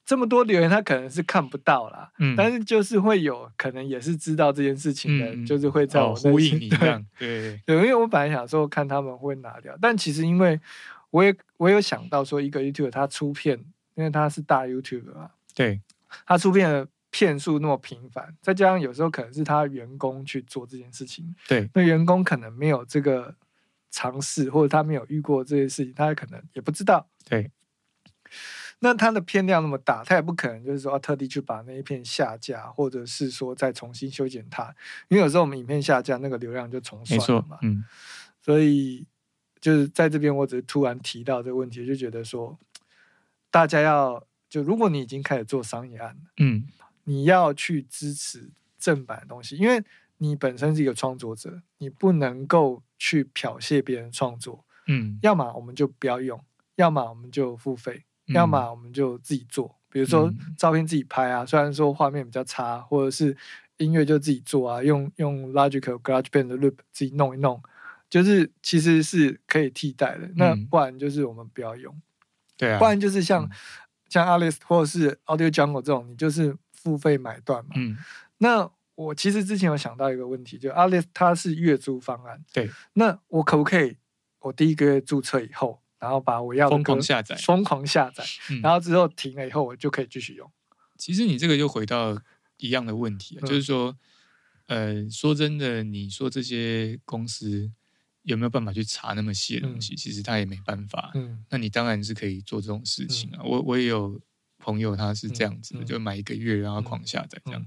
[0.06, 7.58] 这么多留言，他可能是看不到啦，嗯，但是就是会有可能也是知道这件事情的，就是会在我呼应你这样，对。
[7.66, 10.60] 对，因为我本来想说看他们会拿掉，但其实因为
[11.10, 13.58] 我也我有想到说，一个 YouTube 他出片，
[13.96, 15.80] 因为他是大 YouTube 嘛，对，
[16.26, 23.34] 他出片的片数那么频繁，再加上有时候可能是他员工去做这件事情，对，那员工可能没有这个
[23.89, 27.50] 尝试，或者他没有遇过这些事情，他可能也不知道，对。
[28.84, 34.76] 那它的片量那么大，它也不可能就是说特地去把那一片下架，或者是说再重新修剪它，
[35.08, 37.58] 因为有时候我们影片下架，那个流量就重算了嘛。
[37.62, 37.82] 嗯，
[38.41, 39.08] 所以
[39.62, 42.60] 就是在这边，我只是突然提到这个问题，就觉得说，
[43.50, 46.67] 大家要就如果你已经开始做商业案了，嗯，
[47.06, 49.82] 你要去支持正版的东西，因为
[50.17, 56.43] 你本身是一个创作者，你不能够去剽窃别人创作，嗯，要么我们就不要用，
[56.76, 58.04] 要么我们就付费。
[58.27, 63.36] 要么我们就自己做，比如说照片自己拍啊，虽然说画面比较差，或者是
[63.77, 67.62] 音乐就自己做啊，用用 Logic GarageBand 的 Loop 自己弄一弄，
[68.09, 70.29] 就是其实是可以替代的。
[70.36, 71.93] 那不然就是我们不要用，
[72.55, 73.49] 对啊，不然就是像
[74.07, 77.71] 像 Alice 或者是 Audio Jungle 这种，你就是付费买断嘛。
[77.75, 77.97] 嗯，
[78.38, 83.97] 那我其实之前有想到一个问题，就 Alice 它是月租方案，对，那我可不可以
[84.39, 85.83] 我第一个月注册以后？
[86.04, 88.26] 然后把我要疯狂下载，疯狂下载，
[88.62, 90.52] 然后之后停了以后，我就可以继续用。
[90.98, 92.22] 其实你这个又回到
[92.58, 93.98] 一样的问题，就是说，
[94.66, 97.72] 呃，说真的，你说这些公司
[98.24, 99.96] 有没有办法去查那么细的东西？
[99.96, 101.12] 其实他也没办法。
[101.16, 103.39] 嗯，那你当然是可以做这种事情啊。
[103.42, 104.20] 我我也有
[104.58, 107.66] 朋友，他是这样子的，就买一个月，然后狂下载这样。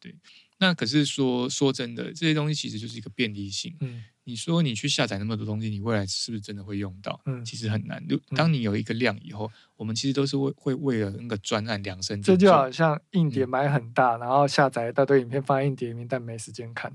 [0.00, 0.12] 对，
[0.58, 3.76] 那可是说说真的，这些东西其实就是一个便利性。
[3.78, 4.02] 嗯。
[4.28, 7.20] 你说你去下载那么多东西，你未来是不是真的会用到？
[7.26, 8.04] 嗯，其实很难。
[8.08, 12.20] 就当你有一个量以后，我们其实都是为会为了那个专案量身。
[12.20, 16.92] 这就好像硬碟买很大，然后下载一大堆影片放在硬碟里面，但没时间看。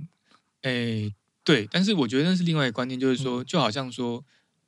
[0.64, 1.10] 哎，
[1.46, 1.66] 对。
[1.72, 4.26] 但是我觉得那是另外一个观念，就是说，就好像说，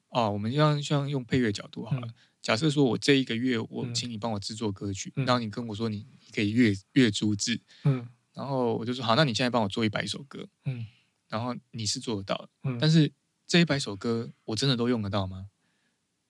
[0.08, 2.08] 哦，我们像像用配乐角度好了。
[2.42, 10.86] 假设说我这一个月我请你帮我制作歌曲，然后你跟我说你可以月月租制，嗯，然后我就说好，那你现在帮我做一百首歌，嗯。
[11.34, 13.12] 然后你是做得到的，嗯，但是
[13.48, 15.50] 这一百首歌我真的都用得到吗？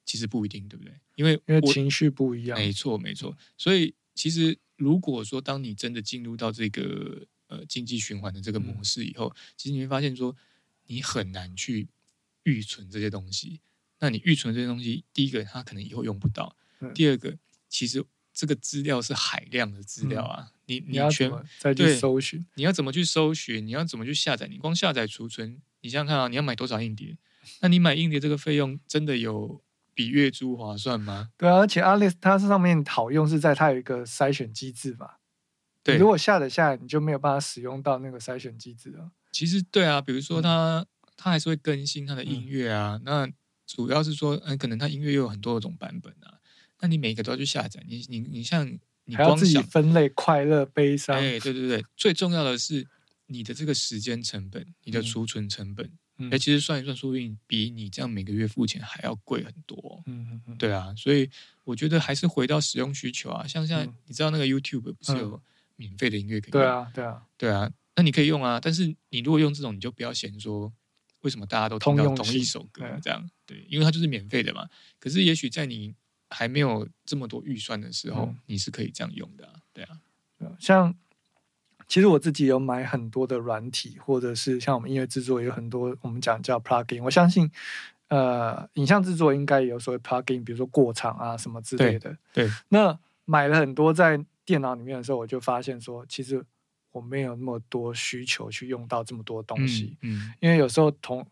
[0.06, 0.94] 其实不一定，对不对？
[1.16, 3.38] 因为因为情绪不一样，没错没错。
[3.58, 10.34] 所以其实如果说当你真的进入到这个呃经济循环的这个模式以后，其实你会发现说
[10.86, 11.90] 你很难去
[12.44, 13.60] 预存这些东西。
[14.00, 16.56] 那你预存这些东西，第一个它可能以后用不到，
[16.96, 17.38] 第二个
[17.68, 18.06] 其实。
[18.34, 23.66] 这个资料是海量的资料啊，你你全再去搜寻，你要怎么去搜寻？
[23.66, 24.48] 你要怎么去下载？
[24.48, 27.16] 你光下载储存，你想想看啊，你要买多少硬碟？
[27.62, 29.62] 那你买硬碟这个费用真的有
[29.94, 31.30] 比月租划算吗？
[31.38, 35.12] 对啊，而且 Alice 它上面好用是在它有一个筛选机制嘛。
[35.84, 39.12] 对，如果下载下来，你就没有办法使用到那个筛选机制了。
[39.32, 43.30] 其实对啊，比如说它它还是会更新它的音乐啊，那
[43.68, 46.40] 主要是说，嗯，可能它音乐又有很多种版本啊。
[46.84, 48.70] 那你每一个都要去下载，你你你像
[49.06, 52.86] 你光自己分类快乐悲伤，哎，对对对，最重要的是
[53.28, 55.90] 你的这个时间成本，你的储存成本，
[56.30, 60.04] 哎，其实算一算，说不定比你这样每个月付钱还要贵很多。
[60.08, 61.30] 嗯嗯嗯，对啊，所以
[61.64, 63.48] 我觉得还是回到使用需求啊。
[63.48, 65.42] 像现在你知道那个 YouTube 不是有
[65.78, 66.62] 免费的音乐可以用？
[66.62, 68.60] 对啊，对啊，对啊，那你可以用啊。
[68.60, 70.74] 但是你如果用这种，你就不要嫌说
[71.22, 73.26] 为什么大家都听到同一首歌这样？
[73.46, 74.68] 对，因为它就是免费的嘛。
[75.00, 75.96] 可是也许在你
[76.34, 80.00] 还没有这么多预算的时候，你是可以这样用的，对啊。
[80.60, 80.94] 像
[81.88, 87.04] 其实我自己有买很多的软体，或者是像我们音乐制作有很多我们讲叫 plugin。
[87.04, 87.50] 我相信，
[88.08, 92.18] 呃，影像制作应该也有所谓 plugin，比如说过场啊什么之类的。
[92.34, 92.50] 对。
[92.70, 96.44] 那买了很多在电脑里面的时候，我就发现说，其实。
[96.94, 101.26] 我没有那么多需求去用到这么多东西，嗯，因为有时候同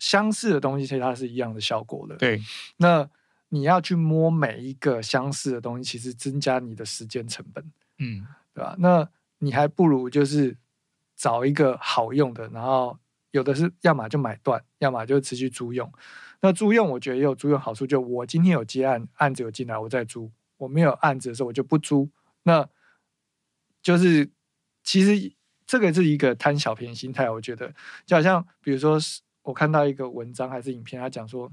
[0.00, 2.16] 相似的东西，其实它是一样的效果的。
[2.16, 2.42] 对，
[2.78, 3.08] 那
[3.52, 7.62] 你要去摸每一个相似的东西，其实增加你的时间成本，
[7.98, 8.74] 嗯，对吧？
[8.78, 9.06] 那
[9.38, 10.56] 你还不如就是
[11.14, 12.98] 找一个好用的，然后
[13.30, 15.92] 有的是要么就买断，要么就持续租用。
[16.40, 22.10] 那租用我觉得也有租用好处，就我今天有接案，案子有进来，我再租；我没有案子的时候，我就不租。
[22.42, 22.68] 那
[23.82, 24.30] 就是。
[24.84, 25.32] 其实
[25.64, 27.72] 这个是一个贪小便宜心态，我觉得
[28.04, 28.98] 就好像，比如说，
[29.42, 31.52] 我看到一个文章还是影片，他讲说，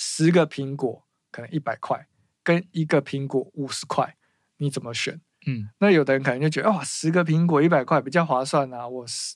[0.00, 2.06] 十个苹果可能一百块，
[2.44, 4.16] 跟一个苹果五十块，
[4.58, 5.20] 你怎么选？
[5.44, 9.34] 嗯，那有的人可能就觉得，哇，十个苹果一百块比较划算啊，我十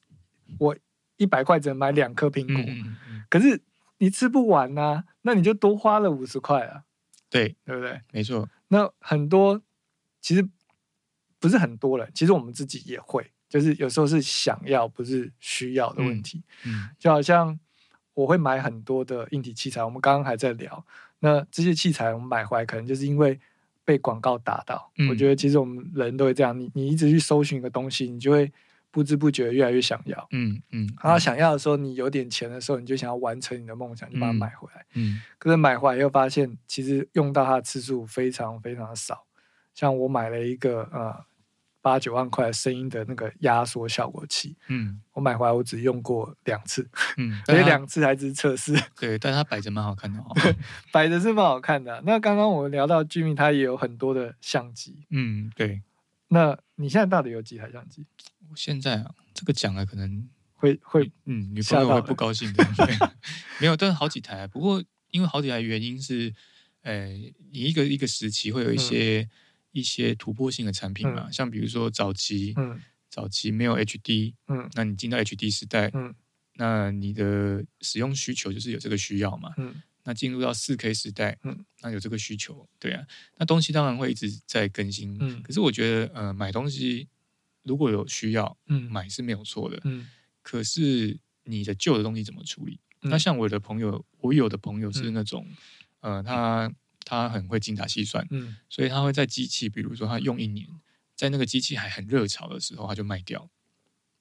[0.60, 0.76] 我
[1.16, 2.62] 一百块只能买两颗苹果，
[3.28, 3.60] 可是
[3.98, 6.84] 你吃不完呐，那你就多花了五十块啊，
[7.28, 8.00] 对对不对？
[8.12, 9.60] 没错，那很多
[10.20, 10.48] 其实。
[11.42, 16.40] 不是很多人，其实我们自己也会，就是有时候是想要，不是需要的问题。
[16.64, 17.58] 嗯，就好像
[18.14, 20.84] 我会买很多的硬体器材，我们刚刚还在聊，
[21.20, 23.38] 那这些器材我们买回来，可能就是因为
[23.84, 24.90] 被广告打到。
[25.08, 28.52] 我觉得其实我们人都会这样，你你一直去搜寻一个东西，你就会
[28.90, 30.28] 不知不觉越来越想要。
[30.32, 34.84] 嗯嗯，然后想要的时候，你有点钱的时候，你就想要完成你的梦想，就把它买回来。
[34.94, 39.24] 嗯，可是买回来又发现，其实用到它的次数非常非常的少。
[39.74, 41.24] 像我买了一个呃。
[41.82, 48.72] 八九万块声音的那个压缩效果器，嗯，我买回来我只用过两次，嗯， 而且两次还只是测试。
[48.98, 50.32] 对，但它摆着蛮好看的哦，
[50.92, 52.00] 摆着是蛮好看的。
[52.06, 55.82] 那刚刚我们聊到居民，他也有很多的相机，嗯，对。
[56.28, 58.06] 那你现在到底有几台相机？
[58.48, 62.64] 我现在啊，这个讲了可能会会，嗯，女朋友会不高兴的。
[63.58, 64.46] 没有，但是好几台。
[64.46, 66.32] 不过因为好几台原因是，
[66.82, 67.08] 呃，
[67.50, 69.28] 你一个一个时期会有一些。
[69.72, 72.80] 一些突破性的产品嘛，像比如说早期，嗯。
[73.12, 76.14] 早期没有 HD，嗯，那你进到 HD 时代，嗯，
[76.54, 83.04] 那你的使用需求就是有这个需要嘛，嗯，那进入到四 K 时代，嗯，那有这个需求，对啊，
[83.36, 87.06] 那东西当然会一直在更新，嗯，可是我觉得，呃，买东西
[87.64, 90.08] 如果有需要，嗯，买是没有错的，嗯，
[90.40, 92.80] 可是你的旧的东西怎么处理？
[93.02, 95.46] 那像我的朋友，我有的朋友是那种，
[96.00, 96.72] 呃，他。
[97.04, 100.66] 他很会精打细算，嗯，所以他会在机器，比如说他用一年，
[101.14, 103.48] 在那个机器还很热潮的时候，他就卖掉，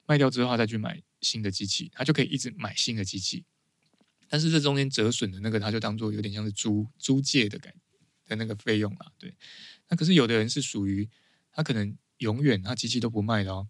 [0.06, 3.46] 卖掉之后他再去买新的机器，他就可以一直买新的机器。
[4.28, 7.74] 但是这中间折损的那个，他就当做有点像是租租借的感
[8.28, 9.12] 的那个费用啦。
[9.20, 9.36] 对，
[9.90, 11.10] 那可是有的人是属于
[11.52, 13.68] 他可能永远他机器都不卖的哦，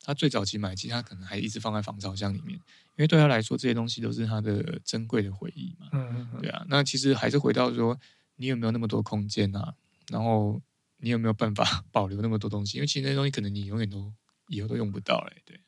[0.00, 2.56] 他最早期买机，他可能还一直放在防潮箱里面，
[2.96, 5.88] 因为对他来说这些东西都是他的珍贵的回忆嘛。
[5.92, 7.98] 嗯嗯，对啊，那其实还是回到说。
[8.36, 9.74] 你有没有那么多空间啊？
[10.10, 10.60] 然后
[10.98, 12.78] 你有没有办法 保留那么多东西？
[12.78, 14.12] 因为其实那些东西可能你永远都
[14.48, 15.42] 以后都用不到嘞。
[15.44, 15.60] 对，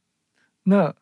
[0.65, 0.95] 那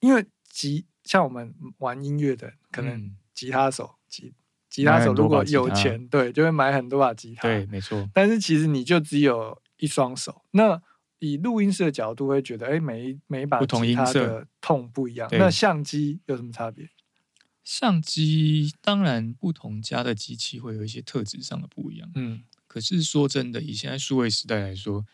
[0.00, 4.34] 因为吉像我们玩音乐的，可能吉他手吉
[4.70, 7.42] 吉他手如果有钱，对，就会买很多把吉他。
[7.42, 8.08] 对，没错。
[8.12, 10.44] 但是其实你就只有一双手。
[10.52, 10.80] 那
[11.20, 15.28] 以录音室的角度会觉得，哎，每一每一把吉他的痛不一样。
[15.32, 16.88] 那相机有什么差别？
[17.64, 25.06] 相机当然不同家的机器会有一些特质上的不一样，嗯，可是说真的，以现在数位时代来说，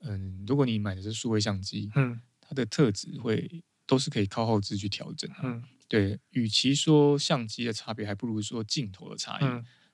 [0.00, 9.44] 嗯，如果你买的是数位相机，嗯，它的特质会都是可以靠后置去调整，嗯，对，与其说相机的差别，还不如说镜头的差异，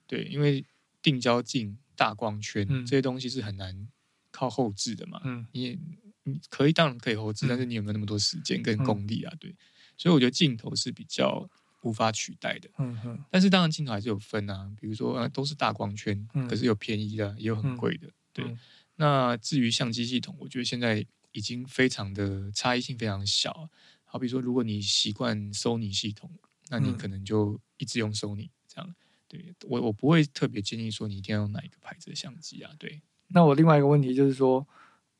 [0.07, 0.65] 对，因为
[1.03, 3.89] 定焦镜、大光圈这些东西是很难
[4.31, 5.77] 靠后置的嘛，嗯，你
[6.23, 9.35] 你可以当然可以后置，但是你有没有那么多时间跟功力啊？
[9.41, 9.53] 对，
[9.97, 11.51] 所以我觉得镜头是比较。
[11.83, 13.25] 无法取代的，嗯哼。
[13.31, 18.57] 但是当然镜头还是有分啊，比如说呃都是大光圈，可是有便宜的，也有很贵的，对。
[18.97, 23.69] 那至于相机系统，我觉得现在已经非常的差异性非常小。
[24.05, 26.31] 好比说，如果你习惯 Sony 系统，
[26.71, 28.95] 那你可能就一直用 Sony 这样。
[29.29, 32.71] 对我我不会特别建议说你一定要用哪一个牌子的相机啊。
[32.79, 33.03] 对。
[33.29, 34.67] 那我另外一个问题就是说，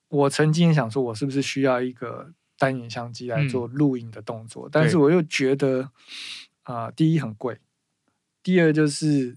[0.09, 4.69] 我曾经想说，我是不是需要一个单眼相机来做录影的动作？
[4.71, 5.91] 但是我又觉得。
[6.67, 7.61] 啊，第一很贵，
[8.43, 9.37] 第二就是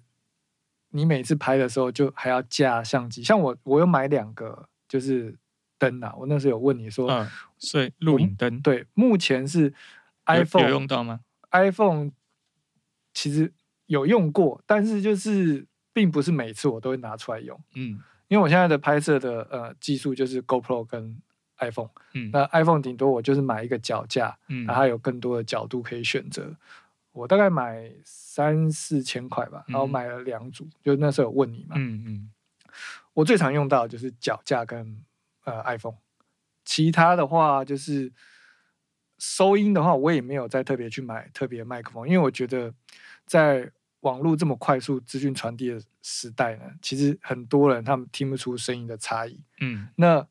[0.89, 3.21] 你每次拍的时候就还要架相机。
[3.21, 5.37] 像我，我有买两个，就是
[5.77, 6.11] 灯啊。
[6.17, 9.71] 我那时候有问你说，嗯，所以录影灯，对，目前是
[10.25, 11.19] iPhone 有用到吗
[11.51, 12.09] ？iPhone
[13.13, 13.53] 其实
[13.85, 17.61] 有用过，但是就是并不是每次我都会拿出来用。
[17.75, 21.21] 嗯，因为我现在的拍摄的呃技术就是 GoPro 跟
[21.59, 21.89] iPhone。
[22.13, 26.55] 嗯，那 iPhone 顶多我就是买一个脚架，嗯，然后有更多的角度可以选择。
[27.11, 31.75] 我大概买三四千块吧，然后买了两组，就那时候有问你嘛。
[31.77, 32.31] 嗯嗯。
[33.13, 35.03] 我最常用到就是脚架跟
[35.43, 35.97] 呃 iPhone，
[36.63, 38.13] 其他的话就是
[39.17, 42.73] 收音的话，我也没有再特别去买特别麦克风，因为我觉得
[43.25, 43.69] 在
[44.01, 49.43] 网络这么快速资讯传递的时代呢，其实很多人他们听不出声音的差异。
[49.59, 50.25] 嗯，那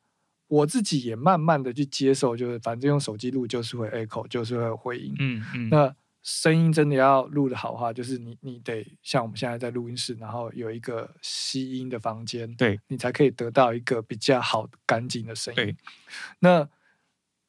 [0.49, 5.15] 我自己也慢慢的去接受，就是反正用手机录就是会 echo，就是会回音。
[5.19, 5.97] 嗯嗯，那。
[6.21, 15.75] 声音真的要录的好话，就是你你得像我们现在在录音室，然后有一个吸音的房间，对你才可以得到一个比较好干净的声音。
[16.41, 16.69] 那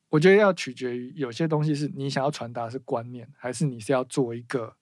[0.08, 4.74] 我觉得要取决于有些东西是你想要传达是观念，还是你是要做一个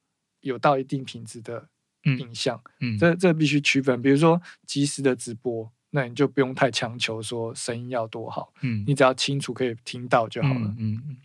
[0.41, 1.67] 有到一定品质的
[2.03, 2.61] 影像。
[2.81, 3.99] 嗯，这这必须区分。
[3.99, 8.53] 比如说即时的直播，那你就不用太强求说声音要多好。
[8.61, 10.75] 嗯，你只要清楚可以听到就好了。
[10.77, 11.17] 嗯嗯，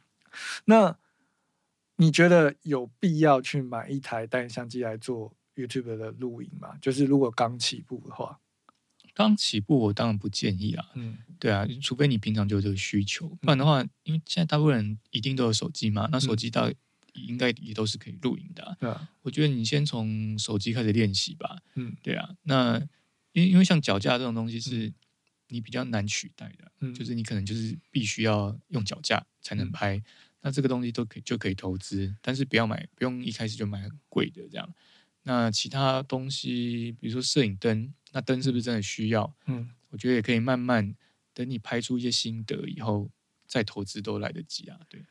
[0.64, 0.96] 那。
[1.96, 6.76] 你觉得有必要去买一台单眼相机来做 YouTube 的录影吗？
[6.80, 8.40] 就是如果刚起步的话，
[9.14, 10.84] 刚起步我当然不建议啊。
[10.94, 16.68] 嗯，对啊，除非你平常就有这个需求，不然的话，因为现在大部分人一定都有手机嘛，那手机到
[17.12, 18.76] 应该也都是可以录影的。
[18.80, 21.58] 对啊，我觉得你先从手机开始练习吧。
[21.74, 22.82] 嗯，对啊，那
[23.32, 24.92] 因为因为像脚架这种东西是
[25.48, 30.02] 你比较难取代的，嗯，就是你可能就是必须要用脚架才能拍。
[30.40, 34.74] 那这个东西都可以就可以投资，但是不要买，不用一开始就买很贵的这样。
[35.22, 39.32] 那其他东西，比如说摄影灯，那灯是不是真的需要？
[39.46, 40.96] 嗯，我觉得也可以慢慢
[41.32, 43.08] 等你拍出一些心得以后
[43.46, 44.80] 再投资都来得及啊。
[44.88, 45.04] 对，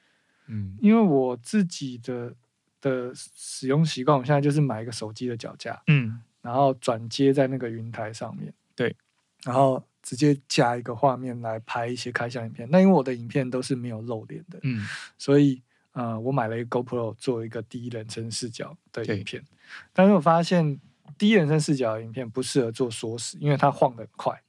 [0.48, 2.36] 嗯，因为我自己的
[2.82, 8.96] 的使用习惯，我现在就是买一个手机的脚架，嗯，然后转接在那个云台上面，对，
[9.44, 9.84] 然后。
[10.04, 14.84] 直接加一个画面来拍一些开箱影片，那因为我的影片都是没有露脸的，嗯，
[15.16, 15.62] 所以
[15.92, 19.46] 呃，我买了一个 GoPro 做一个第一人称视角的影片，
[19.94, 20.82] 但是我发现
[21.20, 24.42] 第一人称视角的影片不适合做缩时，因为它晃得很快，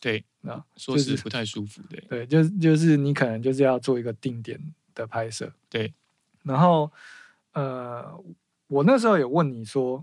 [0.00, 4.58] 对，那缩时不太舒服，对，对，就是就是你可能就是要做一个定点
[4.94, 5.92] 的拍摄，对，
[6.44, 6.90] 然后
[7.52, 8.18] 呃，
[8.68, 10.02] 我那时候有问你说。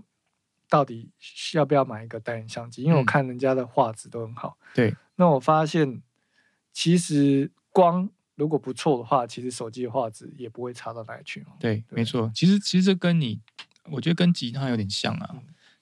[0.68, 1.10] 到底
[1.54, 2.82] 要不要买一个单眼相机？
[2.82, 4.58] 因为我看人家的画质都很好。
[4.74, 6.02] 对，那我发现
[6.72, 11.46] 其实光如果不错的话，其实手机的画质也不会差到哪里去。
[11.58, 12.30] 对，没错。
[12.34, 13.40] 其实其实这跟你，
[13.90, 15.36] 我觉得跟吉他有点像啊。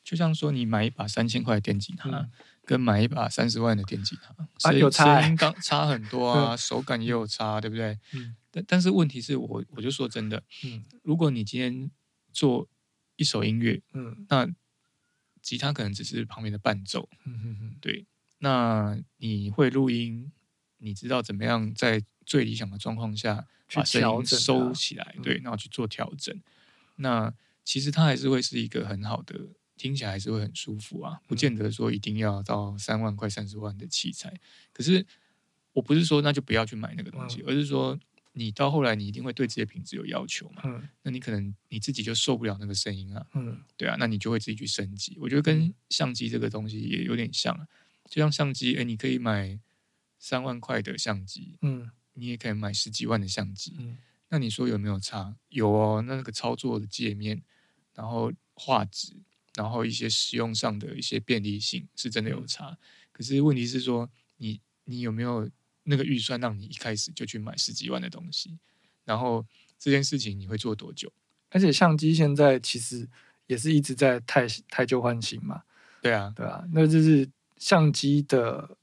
[0.04, 2.28] 就像说你买一把三千块的电吉他，
[2.66, 4.18] 跟买一把三十万的电吉
[4.60, 7.98] 他，有差，声音刚差很多啊，手感也有差，对不对？
[8.12, 8.36] 嗯。
[8.50, 11.90] 但但是问题是我我就说真的，嗯，如果你今天
[12.34, 12.68] 做
[13.16, 14.46] 一首音乐，嗯，那
[15.44, 17.06] 吉他可能只是旁边的伴奏，
[17.80, 18.06] 对。
[18.38, 20.32] 那你会录音，
[20.78, 26.34] 你知道怎么样在最理想的状况下把声音收起来，对，然后去做调整。
[26.96, 27.32] 那
[27.62, 29.38] 其实它还是会是一个很好的，
[29.76, 34.32] 听起来还是会很舒服啊，不见得说一定要到三万块、三十万的器材。
[34.72, 35.06] 可是
[35.74, 38.00] 我不是说那就不要去买那个东西，而是说。
[38.36, 40.62] 你到后来，你一定会对这些品质有要求嘛？
[40.64, 43.24] 嗯，那你可能你自己就受不了那个声音啊。
[43.34, 45.16] 嗯，对啊，那你就会自己去升级。
[45.20, 47.56] 我觉得跟相机这个东西也有点像，
[48.10, 49.56] 就像相机，哎，你可以买
[50.18, 53.96] 三万块的相机，嗯，你也可以买十几万的相机，嗯，
[54.30, 55.36] 那你说有没有差？
[55.50, 57.40] 有哦，那那个操作的界面，
[57.94, 59.14] 然后画质，
[59.54, 62.76] 然后一些使用上的一些便利性是真的有差。
[63.12, 65.48] 可是问题是说，你你有没有？
[65.84, 68.58] 那个预算让你一开始就去买十几万的东西，
[69.04, 69.44] 然后
[69.78, 71.12] 这件事情你会做多久？
[71.50, 73.08] 而且相机现在其实
[73.46, 75.62] 也是一直在太太旧换新嘛。
[76.02, 78.76] 对啊，对啊，那就是相机的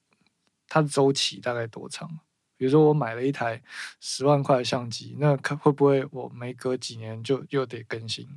[0.68, 2.10] 它的周期大概多长？
[2.56, 3.62] 比如说我买了一台
[4.00, 8.28] 十万块的相机，那可会不会我没隔几年就又得更新？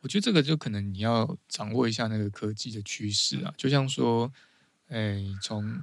[0.00, 4.32] 我觉得这个就可能你要掌握一下那个科技的趋势啊，就像说，
[4.88, 5.82] 哎，从。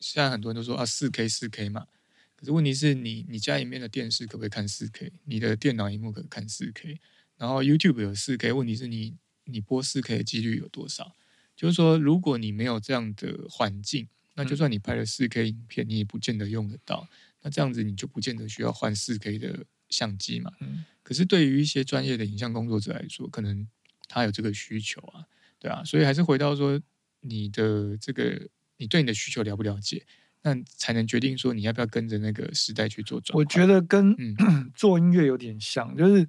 [0.00, 1.86] 现在很多人都说啊，四 K 四 K 嘛，
[2.34, 5.12] 可是问题是你你家里面的电视可不可以看四 K？
[5.24, 6.98] 你的电脑荧幕可以看四 K？
[7.36, 11.14] 然后 YouTube 有四 K，问题是你你播四 K 的几率有多少？
[11.54, 17.06] 就是说，如果你没有这样的环境，那就算你拍了四 K 影片，你也不见得用得到。
[17.42, 20.50] 那这样子你就不见得需要换四 K 的相机嘛。
[20.60, 20.84] 嗯。
[21.02, 23.68] 可是对于一些专业的影像工作者来说，可能
[24.08, 25.26] 他有这个需求啊，
[25.58, 26.80] 对啊，所以还是回到说
[27.20, 28.48] 你的这个。
[28.80, 30.04] 你对你的需求了不了解？
[30.42, 34.16] 那才能决定说你要不要跟着那个时代去做转我觉得跟
[34.74, 36.26] 做音乐有点像，就是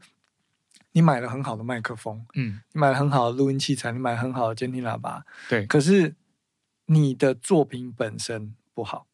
[0.91, 6.13] 你买了很好的麦克风，嗯，你买了很好的录音器材，你买了很好的监听喇叭，对，可是
[6.87, 9.07] 你的作品本身不好。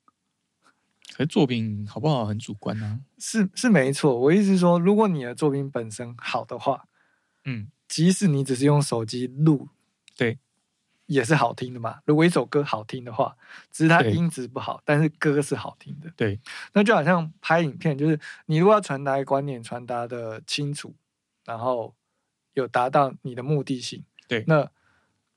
[1.13, 4.19] 可是作品好不好很主观啊，是是没错。
[4.19, 6.87] 我意思是说，如果你的作品本身好的话，
[7.45, 9.69] 嗯，即使你只是用手机录，
[10.15, 10.39] 对，
[11.07, 11.99] 也是好听的嘛。
[12.05, 13.35] 如果一首歌好听的话，
[13.71, 16.39] 只是它音质不好，但是歌是好听的，对。
[16.73, 20.95] 那就好像拍影片，就是你如果要传达观念，传达的清楚，
[21.43, 21.95] 然后
[22.53, 24.43] 有达到你的目的性，对。
[24.47, 24.69] 那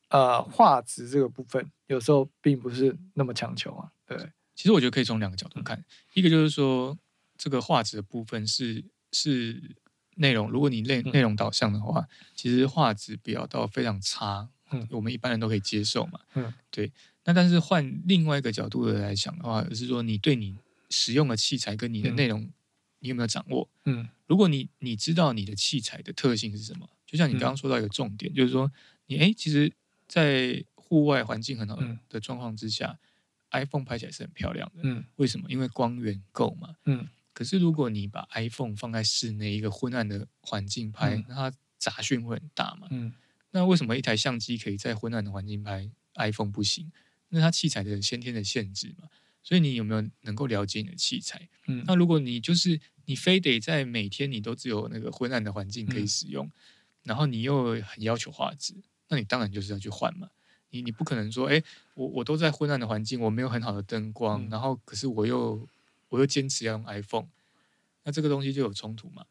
[0.08, 4.18] 呃，画质这个部分有时候并不是那么强求啊，对。
[4.56, 6.98] 其实我觉得可以从两个角度看，一个就是说，
[7.38, 9.76] 这个画质的部分是是
[10.16, 16.90] 内容，如果你内内容导向的话，其实画质不要到非常差，嗯，我们一般人都可以接受嘛，嗯，对。
[17.24, 20.56] 那但是换另外一个角度的来讲的话，是说你对你
[20.88, 22.50] 使用的器材跟你的内容，
[23.00, 23.68] 你有没有掌握？
[23.84, 28.70] 嗯，如果你你知道你的器材的特性是什么，就像你刚刚说到一个重点，就是说
[29.06, 29.72] 你哎，其实，
[30.08, 32.98] 在户外环境很好的状况之下。
[33.52, 35.50] iPhone 拍起来是很漂亮的，嗯，为什么？
[35.50, 37.08] 因为光源够嘛，嗯。
[37.32, 43.12] 可是如果你把 iPhone 放在室内一个昏暗的环境拍，那它杂讯会很大嘛，嗯。
[43.50, 46.90] 那为什么一台相机可以在昏暗的环境拍，iPhone 不行？
[47.28, 49.08] 那它器材的先天的限制嘛。
[49.42, 51.48] 所以你有没有能够了解你的器材？
[51.66, 51.82] 嗯。
[51.86, 56.50] 那如果你就是你非得在每天你都只有那个昏暗的环境可以使用，
[57.04, 58.74] 然后你又很要求画质，
[59.08, 60.28] 那你当然就是要去换嘛。
[60.68, 61.60] 你你不可能说，哎，
[61.94, 65.66] 我我都在昏暗的环境，我没有很好的灯光，然后可是我又
[66.10, 67.26] 我又坚持要用 iPhone，
[68.04, 69.24] 那这个东西就有冲突嘛？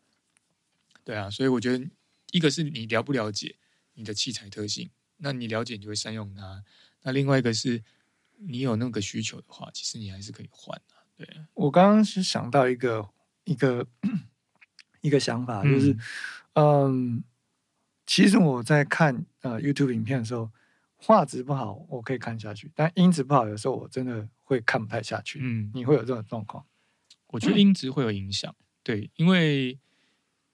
[1.05, 1.87] 对啊，所以我觉得
[2.31, 3.55] 一个是你了不了解
[3.99, 6.63] 你的器材特性，那你了解你就会善用它；
[7.03, 7.83] 那另外一个是
[8.37, 10.95] 你有那个需求的话，其实你还是可以换的。
[11.17, 13.09] 对我刚刚是想到一个
[13.43, 13.85] 一个
[15.01, 15.95] 一个想法，就是
[16.53, 17.23] 嗯，
[18.05, 20.49] 其实我在看呃 YouTube 影片的时候。
[21.01, 25.39] 画质不好，我可以看下去；但音质不好，有时候我真的会看不太下去。
[25.41, 26.65] 嗯，你会有这种状况？
[27.27, 29.79] 我觉得音质会有影响，对，因为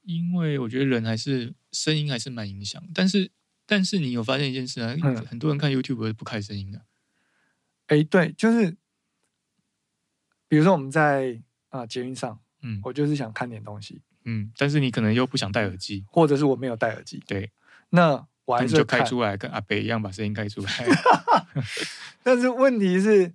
[0.04, 2.82] 因为我觉得人还是声音还是蛮影响。
[2.94, 3.30] 但是
[3.66, 4.96] 但是你有发现一件事啊？
[5.30, 6.82] 很多人看 YouTube 是不开声音的。
[7.88, 8.72] 哎，对，就是
[10.48, 17.52] 比如说我们在啊捷运上，嗯，我就是想看点东西，嗯，但是你可能又不想戴耳机，或者是我没有戴耳机，对，
[17.90, 18.28] 那。
[18.46, 20.70] 我还是就开出来，跟阿北一样把声音开出来。
[22.22, 23.34] 但是问题是，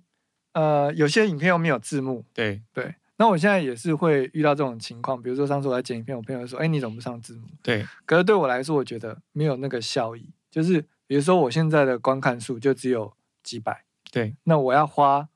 [0.53, 2.23] 呃，有些影片又没有字幕。
[2.33, 2.95] 对对。
[3.21, 7.85] 那我现在也是会遇到这种情况，比如说上次我在剪影片，我朋友说：“哎，你怎么不上字幕？”对。
[8.03, 10.27] 可是对我来说，我觉得没有那个效益。
[10.49, 13.85] 就是比如说，我现在的观看数就只有几百。
[14.11, 14.35] 对。
[14.45, 15.29] 那我要花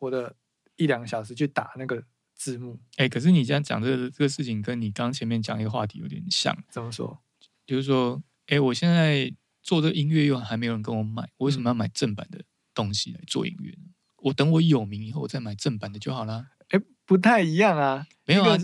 [0.00, 0.34] 我的
[0.74, 2.02] 一两个小时去打那个
[2.34, 2.80] 字幕。
[2.96, 6.56] 哎，可是你这样讲这个这个事情，跟你刚前面讲一个话题有点像。
[6.68, 7.20] 怎么说？
[7.64, 8.20] 就是说。
[8.48, 9.30] 哎，我现在
[9.62, 13.90] 做这音乐又还没有人跟我买，我为什么要买正版的东西来做音乐呢？
[14.16, 16.46] 我等我有名以后，我再买正版的就好了。
[16.70, 18.58] 哎，不太一样啊，没有啊，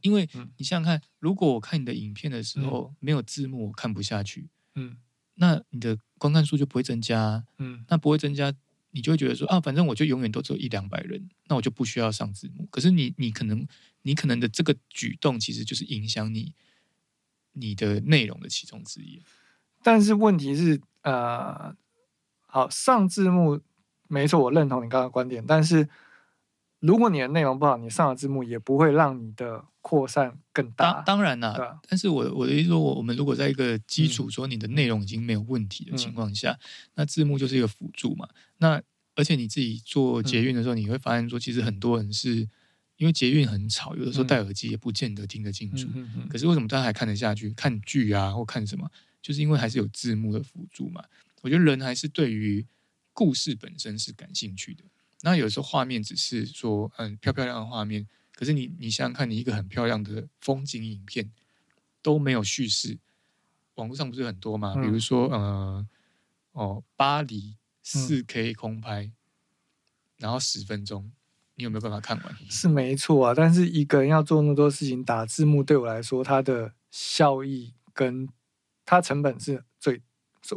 [0.00, 0.26] 因为
[0.56, 4.96] 你想想看，如果我看你的影片的时候没有字幕，我看不下去，嗯，
[5.34, 8.50] 那你的观看数就不会增加，嗯，那不会增加，
[8.92, 12.66] 你就会觉得说啊，反正我就永远都只有一两百人，那我就不需要上字幕。
[12.70, 13.66] 可是你，你可能，
[14.02, 16.54] 你可能的这个举动，其实就是影响你。
[17.52, 19.20] 你的内容的其中之一，
[19.82, 21.74] 但是问题是，呃，
[22.46, 23.60] 好上字幕，
[24.06, 25.44] 没错，我认同你刚刚观点。
[25.44, 25.88] 但是
[26.80, 30.94] 如果你的内容不好，你上了字幕也不会让你的扩散更大。
[30.94, 36.58] 当当然啦，但是我我的意思说，我我们如果在一个基础说你的内容已经没有问题的情况下，
[36.94, 38.28] 那字幕就是一个辅助嘛。
[38.58, 38.82] 那
[39.14, 42.48] 而且你自己做捷运的时候，你会发现说，其实很多人是。
[43.00, 45.88] 因为捷运很吵，有的时候戴耳机也不见得听得清楚。
[46.28, 47.48] 可是为什么大家还看得下去？
[47.54, 48.90] 看剧啊，或看什么？
[49.22, 51.02] 就是因为还是有字幕的辅助嘛。
[51.40, 52.66] 我觉得人还是对于
[53.14, 54.84] 故事本身是感兴趣的。
[55.22, 58.06] 那有时候画面只是说，嗯，漂漂亮的画面。
[58.34, 61.30] 可是你你想想看，你一个很漂亮的风景影片
[62.00, 62.98] 都没有叙事，
[63.74, 64.74] 网络上不是很多吗？
[64.76, 65.86] 比如说，呃，
[66.52, 69.10] 哦，巴黎四 K 空拍，
[70.16, 71.12] 然后十分钟。
[71.56, 72.34] 你有没有办法看完？
[72.48, 78.26] 是没错啊，但是一个人要做那么多事情，打字幕对我来说，它的效益跟
[78.86, 79.62] 它成本是最，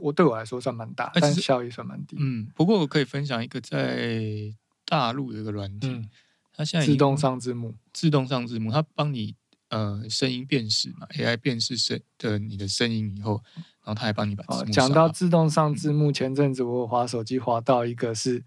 [0.01, 2.15] 我对我来说算蛮大，但是效益算蛮低。
[2.19, 4.53] 嗯，不过我可以分享一个在
[4.85, 6.09] 大陆有一个软体，
[6.53, 9.35] 它现在自动上字幕，自动上字幕，它帮你
[9.69, 13.41] 呃声音辨识嘛，AI 辨识声的你的声音以后，
[13.83, 14.71] 然后它还帮你把字幕。
[14.71, 18.43] 讲到自动上字幕，前阵子我滑手机滑到一个是。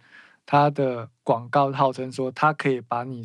[0.48, 3.20] 它的广告号称说，它可以把你，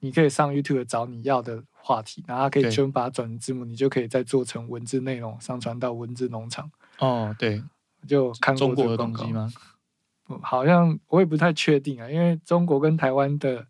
[0.00, 6.68] 你可以上 YouTube 找你要的话题，然后它可以全部把它转成字幕，你就可以再做成文字内容，上传到文字农场。
[6.98, 7.62] 哦，对，
[8.06, 9.52] 就看中国的东西吗？
[10.42, 13.66] 好像我也不太确定啊，因为中国跟台湾的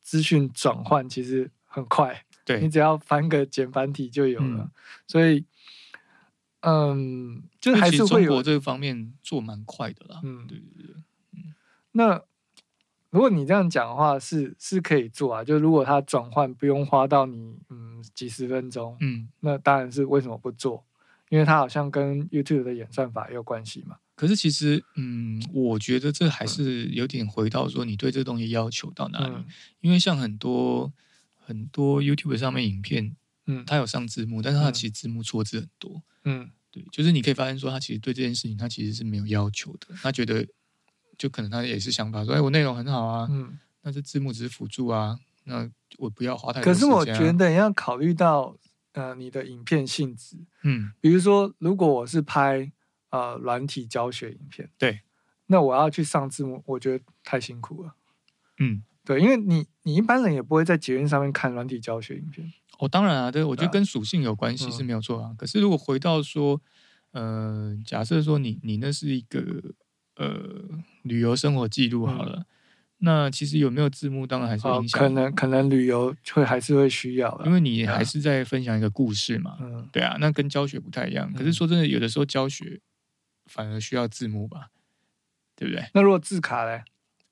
[0.00, 4.70] 资讯转换其实很快，对你只要翻个简繁体就有了，
[5.06, 5.44] 所以。
[6.64, 10.20] 嗯，就还是会有这个方面做蛮快的啦。
[10.22, 10.94] 嗯，对对对。
[11.32, 11.54] 嗯，
[11.90, 12.22] 那
[13.10, 15.42] 如果你这样讲的话，是是可以做啊。
[15.42, 20.84] 就如果它转换不用花到你嗯几十分钟，嗯，那当然是为什么不做？
[21.32, 23.96] 因为它好像跟 YouTube 的演算法有关系嘛。
[24.14, 29.34] 可是其实，嗯，我觉得这还是有点回到说你对这东西要求到哪里。
[29.80, 30.92] 因为像很多
[31.38, 33.16] 很多 YouTube 上面影片，
[33.46, 36.02] 嗯，它有上字幕，但是它其实字幕错字很多。
[36.24, 39.94] 嗯，对，就是你可以发现说，他其实对这件事情，他其实是没有要求的。
[40.02, 40.46] 他觉得，
[41.16, 46.64] 就可能他也是想法说，哎，我内容很好啊，嗯，那这字幕只是辅助啊，那我不要花太多。
[46.70, 48.54] 可是我觉得你要考虑到，
[48.92, 52.70] 呃，你的影片性质，嗯，比如说，如果我是拍
[53.10, 55.00] 呃软体教学影片，对，
[55.46, 57.94] 那我要去上字幕，我觉得太辛苦了。
[58.58, 62.52] 嗯，对，因为你你一般人也不会在捷运上面看软体教学影片。
[62.78, 65.34] 哦，当然啊，对，我觉得跟属性有关系是没有错啊。
[65.38, 66.60] 可是如果回到说，
[67.12, 69.74] 呃，假设说你你那是一个
[70.16, 70.68] 呃
[71.02, 72.46] 旅游生活记录好了，
[73.04, 75.00] 那其实有没有字幕，当然还是影响。
[75.00, 79.56] 可能可能旅游会还是会需要，因为你还是在分享一个故事嘛。
[79.60, 81.32] 嗯，对啊，那跟教学不太一样。
[81.32, 82.80] 可是说真的，有的时候教学
[83.46, 84.68] 反而需要字幕吧，
[85.56, 85.84] 对不对？
[85.94, 86.82] 那如果字卡嘞？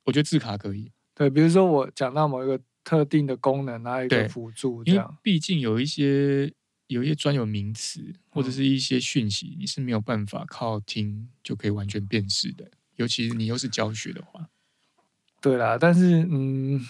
[0.05, 0.91] 我觉得字卡可以。
[1.15, 2.61] 对，比如说我讲到某一个。
[2.83, 6.51] 特定的功能啊，一个辅助，因为毕竟有一些
[6.87, 14.49] 有一些专有名词或者是一些讯息，你是没有办法靠听就可以完全辨识的，尤其是你又是教学的话。
[15.41, 16.81] 对啦，但是嗯，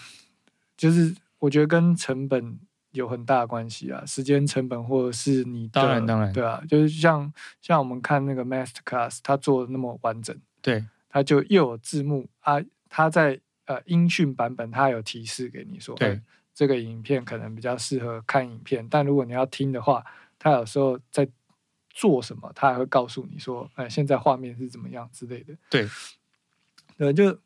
[0.77, 2.59] 就是我觉得跟成本
[2.91, 7.31] 有很大关系啊，时间成本或者是你当然当然对啊，就是像
[7.61, 13.39] 像我们看那个 Master Class，他做的那么完整，对，他就又有字幕啊，他在。
[13.65, 16.19] 呃，音讯版本他有提示给你说，对
[16.53, 20.03] 这个影片可能比较适合看影片，但如果你要听的话，
[20.37, 21.25] 他有时候在
[21.89, 25.55] 做什么，他还会告诉你说，哎，现在画面是怎么样之类的。
[25.69, 25.87] 对，
[26.97, 27.39] 对，就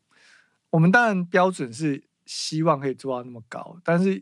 [0.76, 4.22] 我们当然标准是希望可以做到那么高，但是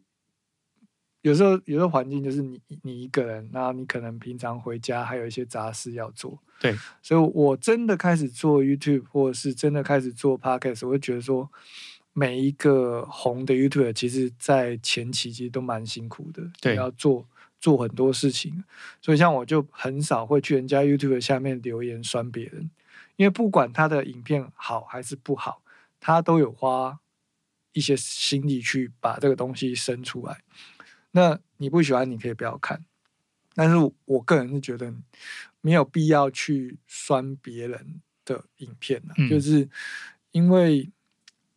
[1.22, 6.38] 有时候有时候环境就是你你一个人，然后你可能平常回家还有一些杂事要做。
[6.60, 11.50] 对，所以我真的开始做 YouTube，或者是真的开始做 Podcast，我会觉得说。
[12.16, 17.28] 每一个红的 YouTube，其实，在前期其实都蛮辛苦的，对，要做
[17.60, 18.64] 做很多事情。
[19.02, 22.70] 所以，像我就很少会去人家 YouTube 下面留言酸别人，
[23.16, 25.63] 因为不管他的影片好还是不好，
[26.04, 27.00] 他都有花
[27.72, 30.44] 一些心力去把这个东西生出来。
[31.12, 32.84] 那你不喜欢，你可以不要看，
[33.56, 34.94] 但是我个人是觉得
[35.62, 39.70] 没有必要去酸别人的影片就是
[40.32, 40.92] 因为。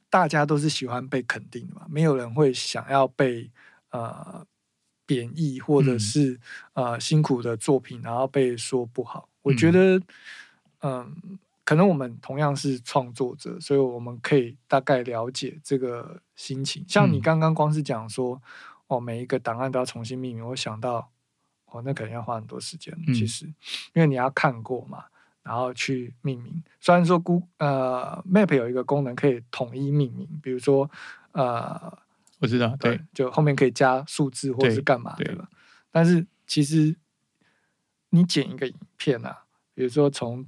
[0.08, 3.50] 大家都是喜欢被肯定的嘛，没有人会想要被
[3.90, 4.46] 呃
[5.04, 6.40] 贬义或者是
[6.72, 9.28] 呃辛苦的作品，然后被说不好。
[9.42, 10.00] 我觉得，
[10.80, 16.82] 嗯，可能我们同样是创作者，所以我们可以大概了解这个心情。
[16.88, 18.40] 像你刚刚光是讲说，
[18.86, 21.10] 哦，每一个档案都要重新命名，我想到，
[21.66, 22.96] 哦，那可能要花很多时间。
[23.08, 23.46] 其实，
[23.92, 25.06] 因为你要看过嘛。
[25.42, 30.90] 然后去命名，虽然说 Google 呃 Map 有一个功能可以统一命名，比如说
[31.30, 31.96] 呃，
[32.40, 35.48] 我知道，对，就后面可以加数字或者是干嘛的了。
[35.92, 36.96] 但是其实
[38.10, 40.44] 你剪一个影片啊，比如说从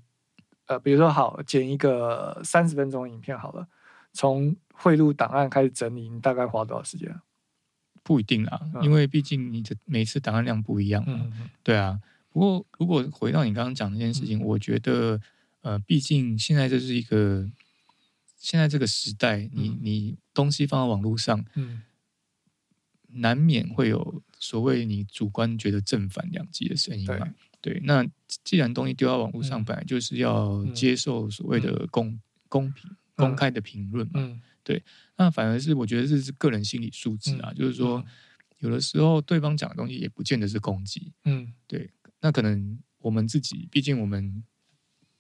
[0.69, 3.67] 呃，比如说好剪一个三十分钟影片好了，
[4.13, 7.21] 从汇入档案开始整理，你大概花多少时间？
[8.05, 11.27] 不一定啊，因为毕竟你的每次档案量不一样嘛，
[11.63, 12.01] 对啊。
[12.31, 15.21] 不过，如果回到你刚刚讲那件事情，我觉得，
[15.63, 17.51] 呃，毕竟现在这是一个
[18.37, 21.83] 现在这个时代，你你东西放在网络上，嗯，
[23.09, 27.35] 难免会有所谓你主观觉得正反两极的声音嘛。
[27.61, 28.07] 对，那
[28.45, 34.41] 既然东西丢到网络上，本来就是要接受所谓的公公平、公开的评论嘛。
[34.63, 34.83] 对，
[35.17, 38.05] 那反而是我觉得这是个人心理素质啊，就是说，
[38.59, 41.13] 有的时候对方讲的东西也不见得是攻击。
[41.25, 41.91] 嗯，对。
[42.21, 44.45] 那可能我们自己，毕竟我们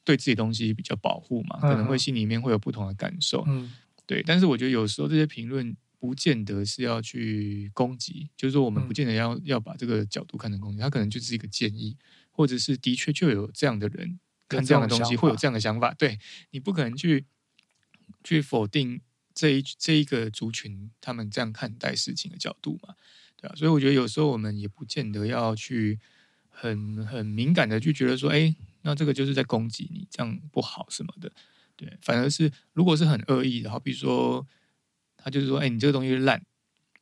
[0.05, 3.73] 对自己东西比较保护嘛，可能会心里面会有不同的感受，嗯，
[4.05, 4.23] 对。
[4.23, 11.97] 但是我觉得有时候这些评论不见得是要去攻击，就是说我们不见得要要把这个角度看成攻击，它可能就是一个建议，
[12.39, 16.21] 或者是的确就有这样的人看这样的东西会有这样的想法，对
[16.53, 17.27] 你不可能去
[18.23, 19.01] 去否定
[19.35, 22.95] 这一这一个族群他们这样看待事情的角度嘛，
[23.35, 25.99] 对啊，所以我觉得有时候我们也不见得要去
[26.49, 31.33] 很很敏感的去觉得说，哎，那这个就是在攻击你，这样不好什么的，
[31.75, 34.47] 对，反而是如果是很恶意的，好比说
[35.17, 36.41] 他就是说，哎，你这个东西烂，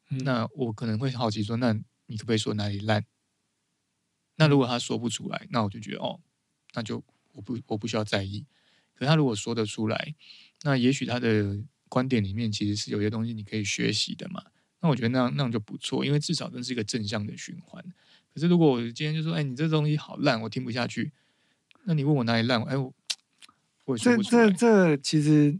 [0.09, 1.75] 那我可能会好奇说，那
[2.07, 3.05] 你可不可以说哪里烂？
[4.37, 6.21] 那如果他说不出来，那我就觉得哦，
[6.75, 8.45] 那就我不我不需要在意。
[8.95, 10.15] 可他如果说得出来，
[10.63, 11.59] 那也许他的
[11.89, 14.43] 观点里面其实是有些东西你可以学习的嘛。
[14.81, 17.83] 那我觉得那样那样就不错，因为至少这是一个正向的循环。
[18.33, 21.13] 可是如果我今天就说，哎，你这东西好烂，我听不下去。
[21.85, 22.63] 那你问我哪里烂？
[22.65, 22.93] 哎，我
[23.85, 25.59] 我这这这其实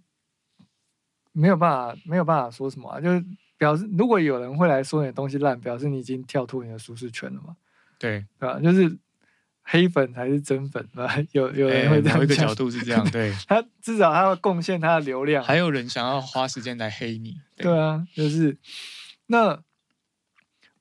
[1.33, 3.25] 没有办法没有办法说什么啊，就是
[3.57, 7.57] 表示如果有人会来说你的东西烂，表示你已经跳脱你的舒适圈了嘛。
[7.99, 8.61] 对，对吧？
[8.61, 8.99] 就是
[9.63, 11.17] 黑粉才是真粉吧？
[11.33, 15.43] 有有人会这样一个角度是这样，对 他至少他要贡献他的流量。
[15.43, 18.57] 还有人想要花时间来黑你，对啊，就是
[19.27, 19.61] 那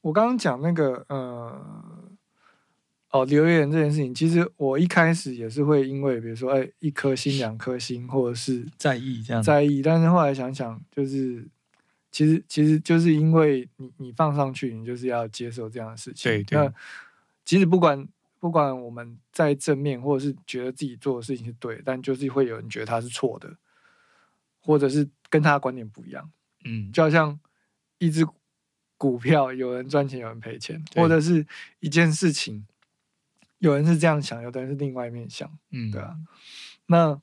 [0.01, 2.09] 我刚刚讲那个呃
[3.11, 11.47] 哦留言这件事情，其实我一开始也是会因为比如说哎一颗星两颗星或者是在意这样在意，但是后来想想就是。
[12.11, 16.31] 其实，其实就是因为你你放上去，你就是要接受这样的事情。
[16.31, 16.57] 对对。
[16.57, 16.73] 那
[17.45, 18.05] 其实不管
[18.39, 23.55] 不管我们在正面，或者是觉得自己做的事情是对，但就是会有人觉得他是错的，
[24.59, 26.31] 或者是跟他的观点不一样。
[26.63, 26.91] 嗯。
[26.91, 27.39] 就好像
[27.99, 28.27] 一只
[28.97, 31.45] 股票，有人赚钱，有人赔钱，或者是
[31.79, 32.65] 一件事情，
[33.59, 35.49] 有人是这样想，有的人是另外一面想。
[35.69, 36.17] 嗯，对啊。
[36.87, 37.21] 那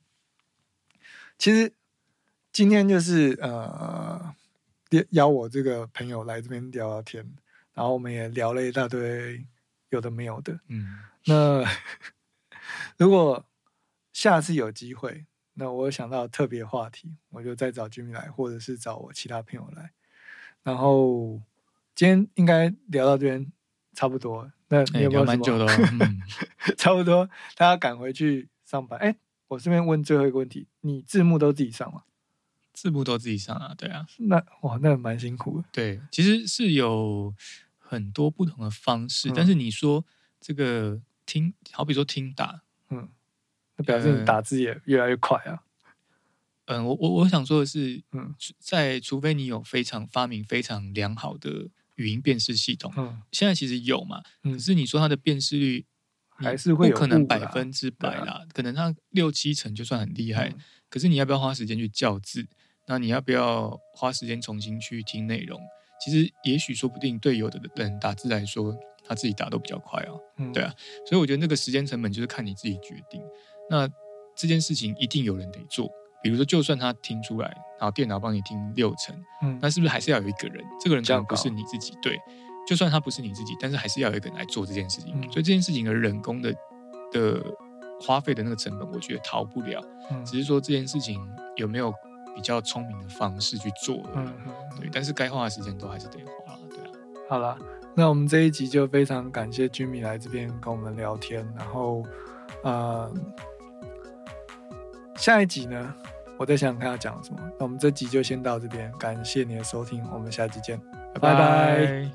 [1.37, 1.73] 其实
[2.51, 4.33] 今天就是呃。
[5.09, 7.27] 邀我这个朋友来这边聊聊天，
[7.73, 9.43] 然后我们也聊了一大堆
[9.95, 10.59] 有的没有的。
[10.67, 11.63] 嗯，那
[12.97, 13.45] 如果
[14.11, 19.91] 下次有机会，那我想到特别话题，我就再找君明来，或者是找我其他朋友来。
[20.63, 21.41] 然后
[21.95, 23.51] 今天应该聊到这边
[23.93, 24.51] 差不多。
[24.69, 25.67] 那你有没有蛮久的？
[26.77, 28.99] 差不多，他要赶回去上班。
[28.99, 29.15] 哎，
[29.49, 32.03] 我这边问最后一个问题：你字幕都自己上吗？
[32.73, 35.67] 字幕都自己上啊，对啊，那哇，那蛮辛苦的。
[35.71, 37.31] 对，其实是有
[37.93, 40.05] 很多不同的方式，但是你说
[40.41, 43.07] 这个听，好比说听打，嗯，
[43.77, 45.63] 那表示你打字也越来越快啊。
[46.65, 55.85] 嗯，我我我想说的是，嗯，在除非你有非常发明非常良好的语音辨识系统，嗯，现在其实有嘛，可是你说它的辨识率
[56.29, 60.55] 还是会不可能百分之百啦，可能它六七成就算很厉害，
[60.89, 62.47] 可是你要不要花时间去校字？
[62.87, 65.61] 那你要不要花时间重新去听内容？
[66.03, 68.75] 其实也许说不定对有的人打字来说，
[69.05, 70.11] 他自己打都比较快啊。
[70.37, 70.73] 嗯，对啊，
[71.07, 73.21] 所以我觉得那个时间成本就是看你自己决定。
[73.69, 73.87] 那
[74.35, 75.89] 这件事情一定有人得做，
[76.21, 77.47] 比如说就算他听出来，
[77.79, 80.61] 然后电脑帮你听六成，嗯，那是不是还是要有一个人？
[80.81, 82.19] 这个人可能不是你自己，对，
[82.67, 85.13] 就算他不是你自己，但是还是要有一个人来做这件事情。
[85.31, 86.53] 所以这件事情的人工的
[87.11, 87.41] 的
[88.01, 89.81] 花费的那个成本，我觉得逃不了。
[90.11, 91.17] 嗯，只是说这件事情
[91.55, 91.93] 有没有？
[92.35, 94.33] 比较聪明的方式去做，嗯
[94.79, 96.91] 对，但是该花的时间都还是得花，对啊。
[97.29, 97.57] 好了，
[97.95, 102.03] 那我们这一集就非常感谢君米来这边跟我们聊天，然后，
[102.63, 103.11] 呃，
[105.15, 105.95] 下一集呢，
[106.37, 107.39] 我在想想看要讲什么。
[107.59, 110.79] 那我们这集就先到这边，感谢你的收听，我们下集见，
[111.13, 112.11] 拜拜。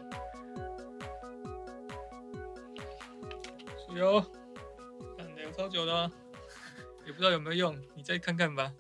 [3.89, 4.21] 加油！
[5.37, 6.11] 聊超久的，
[7.07, 8.73] 也不知道有没有用，你再看看吧。